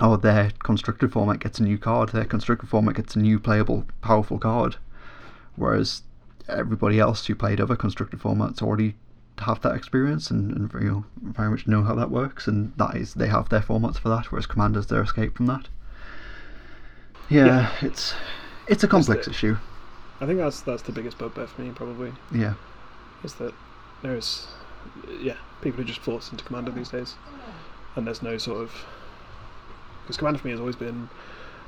[0.01, 3.85] oh their constructed format gets a new card, their constructed format gets a new playable
[4.01, 4.77] powerful card,
[5.57, 6.03] whereas
[6.49, 8.95] everybody else who played other constructed formats already
[9.39, 12.97] have that experience and, and you know very much know how that works, and that
[12.97, 15.69] is they have their formats for that, whereas commanders their escape from that.
[17.29, 17.71] Yeah, Yeah.
[17.83, 18.15] it's
[18.69, 19.57] it's a complex the- issue.
[20.21, 22.55] I think that's that's the biggest bugbear for me probably Yeah.
[23.25, 23.53] is that
[24.03, 24.47] there's
[25.21, 27.17] yeah people are just forced into commander these days,
[27.97, 28.85] and there's no sort of
[30.03, 31.09] because commander for me has always been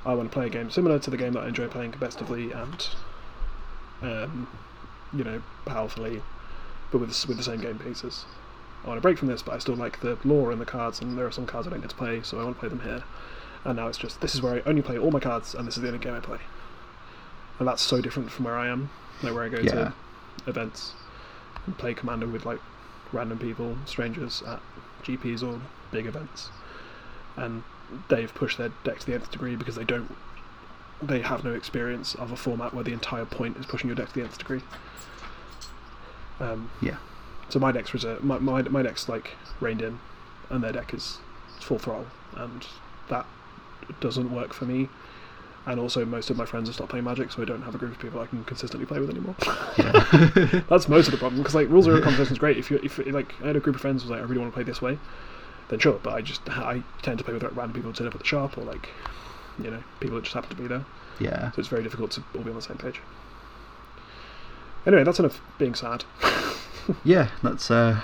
[0.05, 2.55] I want to play a game similar to the game that I enjoy playing competitively
[2.55, 2.89] and
[4.03, 4.47] um,
[5.13, 6.23] you know powerfully,
[6.91, 8.27] but with with the same game pieces.
[8.85, 11.01] I want to break from this, but I still like the lore and the cards,
[11.01, 12.69] and there are some cards I don't get to play, so I want to play
[12.69, 13.05] them here.
[13.65, 15.77] And now it's just this is where I only play all my cards, and this
[15.77, 16.39] is the only game I play.
[17.59, 18.91] And that's so different from where I am,
[19.23, 19.71] like where I go Yeah.
[19.71, 19.95] to
[20.47, 20.95] events
[21.65, 22.61] and play commander with like
[23.13, 24.63] random people, strangers at
[25.03, 26.53] GPs or big events,
[27.37, 27.65] and
[28.09, 30.17] they've pushed their deck to the nth degree because they don't,
[31.03, 34.09] they have no experience of a format where the entire point is pushing your deck
[34.09, 34.63] to the nth degree.
[36.41, 36.97] Um, Yeah.
[37.49, 39.99] so my deck's reserve, my, my my deck's like reined in,
[40.51, 41.19] and their deck is
[41.61, 42.67] full throttle, and
[43.09, 43.27] that
[44.01, 44.89] doesn't work for me.
[45.69, 47.79] And also, most of my friends have stopped playing Magic, so I don't have a
[47.79, 49.35] group of people I can consistently play with anymore.
[49.77, 50.63] Yeah.
[50.69, 52.57] That's most of the problem because like rules are competition is great.
[52.57, 54.41] If you if like I had a group of friends who was like I really
[54.41, 54.99] want to play this way,
[55.69, 55.99] then sure.
[56.03, 58.27] But I just I tend to play with random people who turn up at the
[58.27, 58.89] shop or like
[59.63, 60.85] you know people that just happen to be there.
[61.21, 61.51] yeah.
[61.53, 63.01] So it's very difficult to all be on the same page.
[64.87, 66.05] Anyway, that's enough being sad.
[67.03, 68.01] Yeah, that's uh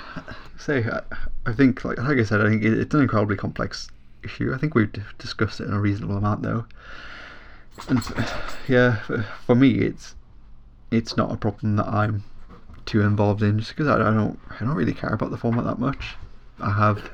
[0.59, 1.03] say I,
[1.47, 3.89] I think like like I said, I think it, it's an incredibly complex
[4.25, 4.53] issue.
[4.53, 6.65] I think we've d- discussed it in a reasonable amount though.
[7.89, 8.01] And
[8.67, 10.17] yeah, for, for me it's
[10.91, 12.25] it's not a problem that I'm
[12.85, 15.65] too involved in just because I, I don't I don't really care about the format
[15.65, 16.17] that much.
[16.59, 17.09] I have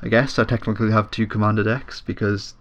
[0.00, 2.54] I guess I technically have two commander decks because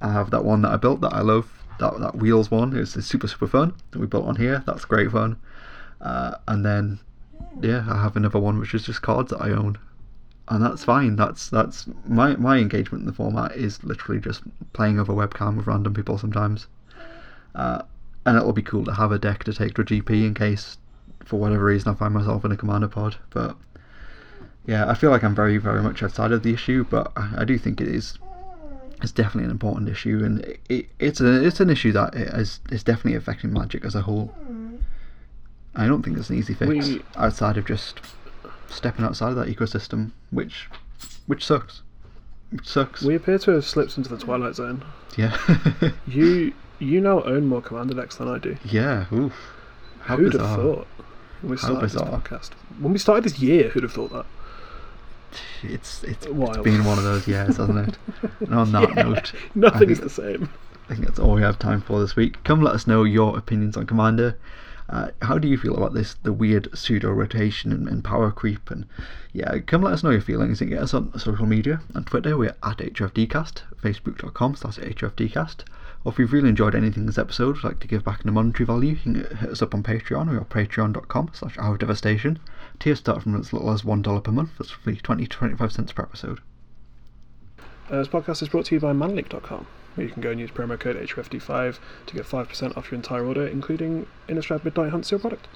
[0.00, 1.50] I have that one that I built that I love.
[1.78, 4.62] That that wheels one It's, super super fun that we built on here.
[4.66, 5.36] That's great fun.
[6.00, 7.00] Uh, and then
[7.60, 9.78] yeah, I have another one which is just cards that I own,
[10.48, 11.16] and that's fine.
[11.16, 14.42] That's that's my my engagement in the format is literally just
[14.72, 16.66] playing over webcam with random people sometimes,
[17.54, 17.82] uh,
[18.24, 20.78] and it'll be cool to have a deck to take to a GP in case,
[21.24, 23.16] for whatever reason, I find myself in a commander pod.
[23.30, 23.56] But
[24.66, 27.44] yeah, I feel like I'm very very much outside of the issue, but I, I
[27.44, 28.18] do think it is.
[29.02, 32.60] It's definitely an important issue, and it, it, it's a it's an issue that is
[32.70, 34.26] is definitely affecting Magic as a whole.
[34.28, 34.76] Hmm.
[35.74, 38.00] I don't think it's an easy fix We- outside of just
[38.68, 40.68] stepping outside of that ecosystem, which
[41.26, 41.82] which sucks.
[42.50, 43.02] Which sucks.
[43.02, 44.84] we appear to have slipped into the twilight zone.
[45.16, 45.36] yeah.
[46.06, 48.56] You you now own more commander decks than I do.
[48.64, 49.06] yeah.
[49.12, 49.34] Oof.
[50.00, 50.48] How who'd bizarre.
[50.48, 50.86] have thought?
[51.42, 54.26] When we started this podcast, when we started this year, who'd have thought that?
[55.62, 57.98] It's it's, it's been one of those years, hasn't it?
[58.40, 60.48] and on that Yeah, note, nothing is the same.
[60.88, 62.42] I think that's all we have time for this week.
[62.44, 64.38] Come let us know your opinions on Commander.
[64.88, 68.70] Uh, how do you feel about this, the weird pseudo rotation and, and power creep?
[68.70, 68.86] And
[69.32, 71.80] yeah, come let us know your feelings and get us on social media.
[71.96, 75.64] On Twitter, we're at HFDcast, facebook.com slash HFDcast.
[76.04, 78.28] Or if you've really enjoyed anything in this episode, would like to give back in
[78.28, 82.38] a monetary value, you can hit us up on Patreon or patreon.com slash hour devastation.
[82.78, 84.50] Tiers start from as little as $1 per month.
[84.58, 86.40] That's roughly 20 to 25 cents per episode.
[87.90, 90.50] Uh, this podcast is brought to you by manaleak.com, where you can go and use
[90.50, 95.20] promo code HFD5 to get 5% off your entire order, including Innistrad Midnight Hunt Seal
[95.20, 95.46] product.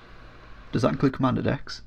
[0.73, 1.83] Does that include Commander decks?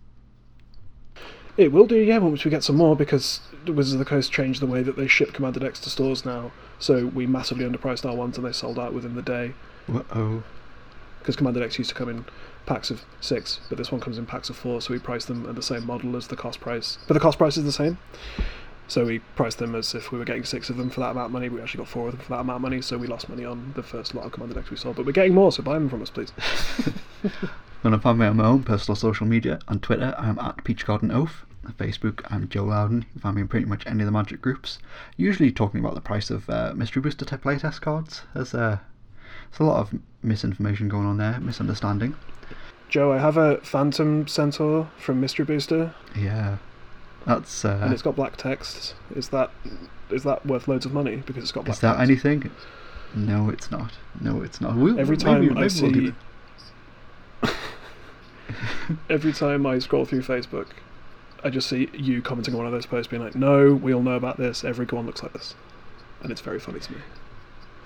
[1.56, 4.62] It will do, yeah, once we get some more, because Wizards of the Coast changed
[4.62, 8.16] the way that they ship Commander decks to stores now, so we massively underpriced our
[8.16, 9.54] ones and they sold out within the day.
[9.88, 10.44] Uh-oh.
[11.20, 12.26] Because Commander decks used to come in
[12.66, 15.48] packs of six, but this one comes in packs of four, so we price them
[15.48, 16.98] at the same model as the cost price.
[17.08, 17.98] But the cost price is the same.
[18.88, 21.28] So we priced them as if we were getting six of them for that amount
[21.28, 21.50] of money.
[21.50, 23.46] We actually got four of them for that amount of money, so we lost money
[23.46, 24.98] on the first lot of Commander decks we sold.
[24.98, 26.34] But we're getting more, so buy them from us, please.
[27.82, 29.60] Can find me on my own personal social media.
[29.68, 31.46] On Twitter, I'm at Peach Garden Oath.
[31.78, 32.98] Facebook, I'm Joe Loudon.
[32.98, 34.80] You can find me in pretty much any of the Magic groups.
[35.16, 38.24] Usually talking about the price of uh, Mystery Booster type playtest cards.
[38.34, 38.80] There's, uh,
[39.50, 42.16] there's a lot of misinformation going on there, misunderstanding.
[42.90, 46.58] Joe, I have a Phantom Centaur from Mystery Booster, Yeah,
[47.26, 47.66] that's.
[47.66, 48.96] Uh, and it's got black text.
[49.16, 49.52] Is that
[50.10, 52.02] is that worth loads of money because it's got black is that text?
[52.02, 52.52] anything?
[53.16, 53.94] No, it's not.
[54.22, 54.76] No, it's not.
[54.76, 56.14] We'll, Every time maybe I we'll see,
[59.10, 60.68] every time I scroll through Facebook,
[61.44, 64.02] I just see you commenting on one of those posts, being like, "No, we all
[64.02, 64.64] know about this.
[64.64, 65.56] Every Everyone looks like this,"
[66.22, 67.00] and it's very funny to me.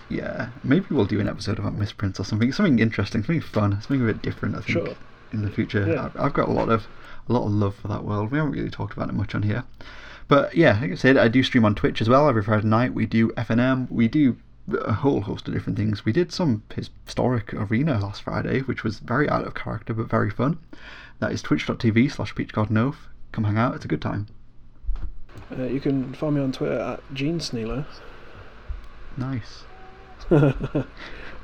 [0.09, 2.51] Yeah, maybe we'll do an episode about misprints or something.
[2.51, 4.55] Something interesting, something fun, something a bit different.
[4.55, 4.95] I think Sure.
[5.33, 5.85] in the future.
[5.85, 6.05] Yeah.
[6.05, 6.87] I've, I've got a lot of
[7.27, 8.31] a lot of love for that world.
[8.31, 9.65] We haven't really talked about it much on here,
[10.29, 12.93] but yeah, like I said, I do stream on Twitch as well every Friday night.
[12.93, 13.91] We do FNM.
[13.91, 14.37] We do
[14.85, 16.05] a whole host of different things.
[16.05, 20.29] We did some historic arena last Friday, which was very out of character but very
[20.29, 20.57] fun.
[21.19, 22.95] That is twitch.tv slash peachgardenoath.
[23.33, 23.75] Come hang out.
[23.75, 24.27] It's a good time.
[25.57, 27.85] Uh, you can find me on Twitter at Gene Snealer,
[29.17, 29.63] Nice.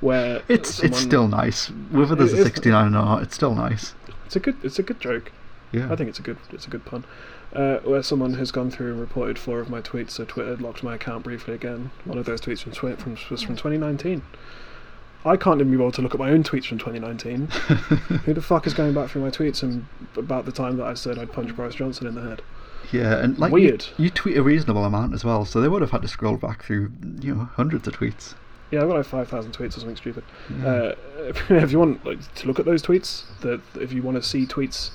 [0.01, 1.67] where It's someone- it's still nice.
[1.91, 3.93] Whether there's a 69 or not, it's still nice.
[4.25, 5.31] it's a good it's a good joke.
[5.71, 5.91] Yeah.
[5.91, 7.05] I think it's a good it's a good pun.
[7.53, 10.81] Uh, where someone has gone through and reported four of my tweets, so Twitter locked
[10.81, 11.91] my account briefly again.
[12.03, 14.23] One of those tweets from twi- from was from 2019.
[15.25, 17.47] I can't even be able to look at my own tweets from 2019.
[18.25, 19.85] Who the fuck is going back through my tweets and
[20.17, 22.41] about the time that I said I'd punch Boris Johnson in the head?
[22.91, 25.91] Yeah, and like you- You, tweet a reasonable amount as well, so they would have
[25.91, 26.91] had to scroll back through
[27.21, 28.33] you know hundreds of tweets.
[28.73, 30.23] Yeah, I've got like 5,000 tweets or something stupid.
[30.49, 30.67] Yeah.
[30.67, 30.95] Uh,
[31.49, 34.47] if you want like, to look at those tweets, that if you want to see
[34.47, 34.89] tweets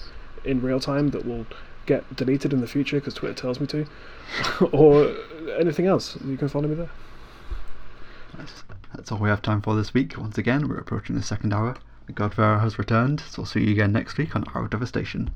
[0.45, 1.47] in real time that will
[1.87, 3.87] get deleted in the future because Twitter tells me to,
[4.73, 5.15] or
[5.61, 6.91] anything else, you can follow me there.
[8.37, 8.65] That's,
[8.97, 10.19] that's all we have time for this week.
[10.19, 11.77] Once again, we're approaching the second hour.
[12.09, 15.31] The Godfather has returned, so we'll see you again next week on Our Devastation.